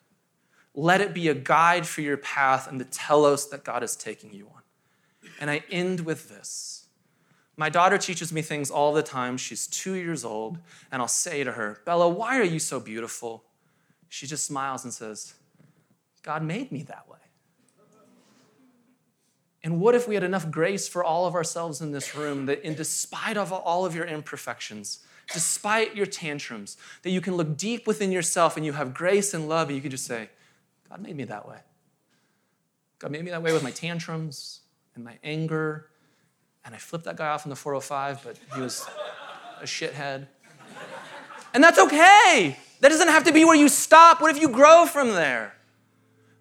Let 0.74 1.00
it 1.00 1.12
be 1.12 1.28
a 1.28 1.34
guide 1.34 1.86
for 1.86 2.00
your 2.00 2.16
path 2.16 2.68
and 2.68 2.80
the 2.80 2.84
telos 2.84 3.50
that 3.50 3.64
God 3.64 3.82
is 3.82 3.96
taking 3.96 4.32
you 4.32 4.46
on. 4.46 4.62
And 5.40 5.50
I 5.50 5.62
end 5.70 6.00
with 6.00 6.28
this. 6.28 6.86
My 7.56 7.68
daughter 7.68 7.98
teaches 7.98 8.32
me 8.32 8.40
things 8.40 8.70
all 8.70 8.94
the 8.94 9.02
time. 9.02 9.36
She's 9.36 9.66
two 9.66 9.94
years 9.94 10.24
old, 10.24 10.58
and 10.90 11.02
I'll 11.02 11.08
say 11.08 11.44
to 11.44 11.52
her, 11.52 11.80
Bella, 11.84 12.08
why 12.08 12.38
are 12.38 12.44
you 12.44 12.58
so 12.58 12.80
beautiful? 12.80 13.44
She 14.08 14.26
just 14.26 14.44
smiles 14.44 14.84
and 14.84 14.94
says, 14.94 15.34
God 16.22 16.42
made 16.42 16.72
me 16.72 16.82
that 16.84 17.08
way. 17.08 17.18
And 19.62 19.78
what 19.78 19.94
if 19.94 20.08
we 20.08 20.14
had 20.14 20.24
enough 20.24 20.50
grace 20.50 20.88
for 20.88 21.04
all 21.04 21.26
of 21.26 21.34
ourselves 21.34 21.82
in 21.82 21.92
this 21.92 22.14
room 22.16 22.46
that, 22.46 22.62
in 22.62 22.74
despite 22.74 23.36
of 23.36 23.52
all 23.52 23.84
of 23.84 23.94
your 23.94 24.06
imperfections, 24.06 25.00
despite 25.32 25.96
your 25.96 26.06
tantrums, 26.06 26.76
that 27.02 27.10
you 27.10 27.20
can 27.20 27.36
look 27.36 27.56
deep 27.56 27.86
within 27.86 28.12
yourself 28.12 28.56
and 28.56 28.66
you 28.66 28.72
have 28.72 28.94
grace 28.94 29.34
and 29.34 29.48
love, 29.48 29.68
and 29.68 29.76
you 29.76 29.82
can 29.82 29.90
just 29.90 30.06
say, 30.06 30.28
God 30.88 31.00
made 31.00 31.16
me 31.16 31.24
that 31.24 31.48
way. 31.48 31.58
God 32.98 33.12
made 33.12 33.24
me 33.24 33.30
that 33.30 33.42
way 33.42 33.52
with 33.52 33.62
my 33.62 33.70
tantrums 33.70 34.60
and 34.94 35.04
my 35.04 35.18
anger. 35.22 35.86
And 36.64 36.74
I 36.74 36.78
flipped 36.78 37.04
that 37.06 37.16
guy 37.16 37.28
off 37.28 37.46
in 37.46 37.50
the 37.50 37.56
405, 37.56 38.22
but 38.24 38.36
he 38.54 38.60
was 38.60 38.86
a 39.60 39.64
shithead. 39.64 40.26
And 41.54 41.64
that's 41.64 41.78
okay. 41.78 42.56
That 42.80 42.88
doesn't 42.88 43.08
have 43.08 43.24
to 43.24 43.32
be 43.32 43.44
where 43.44 43.56
you 43.56 43.68
stop. 43.68 44.20
What 44.20 44.34
if 44.34 44.40
you 44.40 44.48
grow 44.48 44.86
from 44.86 45.08
there? 45.08 45.54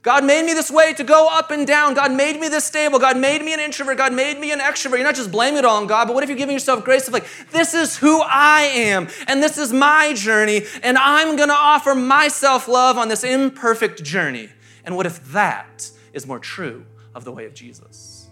God 0.02 0.24
made 0.24 0.46
me 0.46 0.54
this 0.54 0.72
way 0.72 0.94
to 0.94 1.04
go 1.04 1.28
up 1.30 1.52
and 1.52 1.68
down. 1.68 1.94
God 1.94 2.14
made 2.14 2.40
me 2.40 2.48
this 2.48 2.64
stable. 2.64 3.00
God 3.00 3.18
made 3.18 3.44
me 3.44 3.54
an 3.54 3.60
introvert. 3.60 3.98
God 3.98 4.14
made 4.14 4.40
me 4.40 4.52
an 4.54 4.60
extrovert. 4.60 4.96
You're 4.96 5.04
not 5.04 5.16
just 5.16 5.32
blaming 5.32 5.60
it 5.60 5.66
all 5.66 5.76
on 5.76 5.88
God, 5.88 6.06
but 6.06 6.14
what 6.14 6.24
if 6.24 6.30
you're 6.30 6.38
giving 6.38 6.54
yourself 6.54 6.86
grace 6.86 7.08
of 7.08 7.14
like, 7.14 7.28
this 7.52 7.74
is 7.74 7.98
who 7.98 8.22
I 8.22 8.62
am, 8.62 9.10
and 9.28 9.44
this 9.44 9.58
is 9.58 9.74
my 9.74 10.14
journey, 10.14 10.64
and 10.84 10.98
I'm 10.98 11.36
gonna 11.36 11.54
offer 11.54 11.94
myself 11.96 12.70
love 12.70 12.98
on 12.98 13.10
this 13.10 13.26
imperfect 13.26 14.02
journey. 14.02 14.50
And 14.86 14.96
what 14.96 15.06
if 15.06 15.34
that 15.34 15.92
is 16.14 16.26
more 16.26 16.40
true 16.40 16.86
of 17.14 17.26
the 17.26 17.32
way 17.34 17.46
of 17.46 17.54
Jesus? 17.54 18.30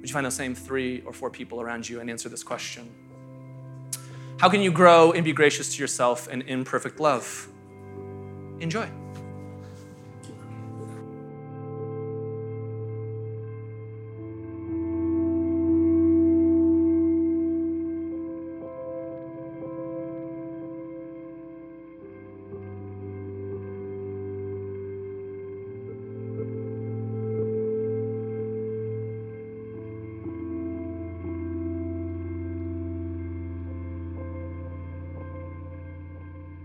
Would 0.00 0.08
you 0.08 0.14
find 0.14 0.24
those 0.24 0.34
same 0.34 0.54
three 0.54 1.02
or 1.02 1.12
four 1.12 1.28
people 1.28 1.60
around 1.60 1.86
you 1.86 2.00
and 2.00 2.08
answer 2.08 2.30
this 2.30 2.42
question? 2.42 2.90
How 4.38 4.48
can 4.48 4.62
you 4.62 4.72
grow 4.72 5.12
and 5.12 5.22
be 5.22 5.34
gracious 5.34 5.74
to 5.74 5.82
yourself 5.82 6.26
in 6.26 6.40
imperfect 6.40 6.98
love? 6.98 7.48
Enjoy. 8.60 8.88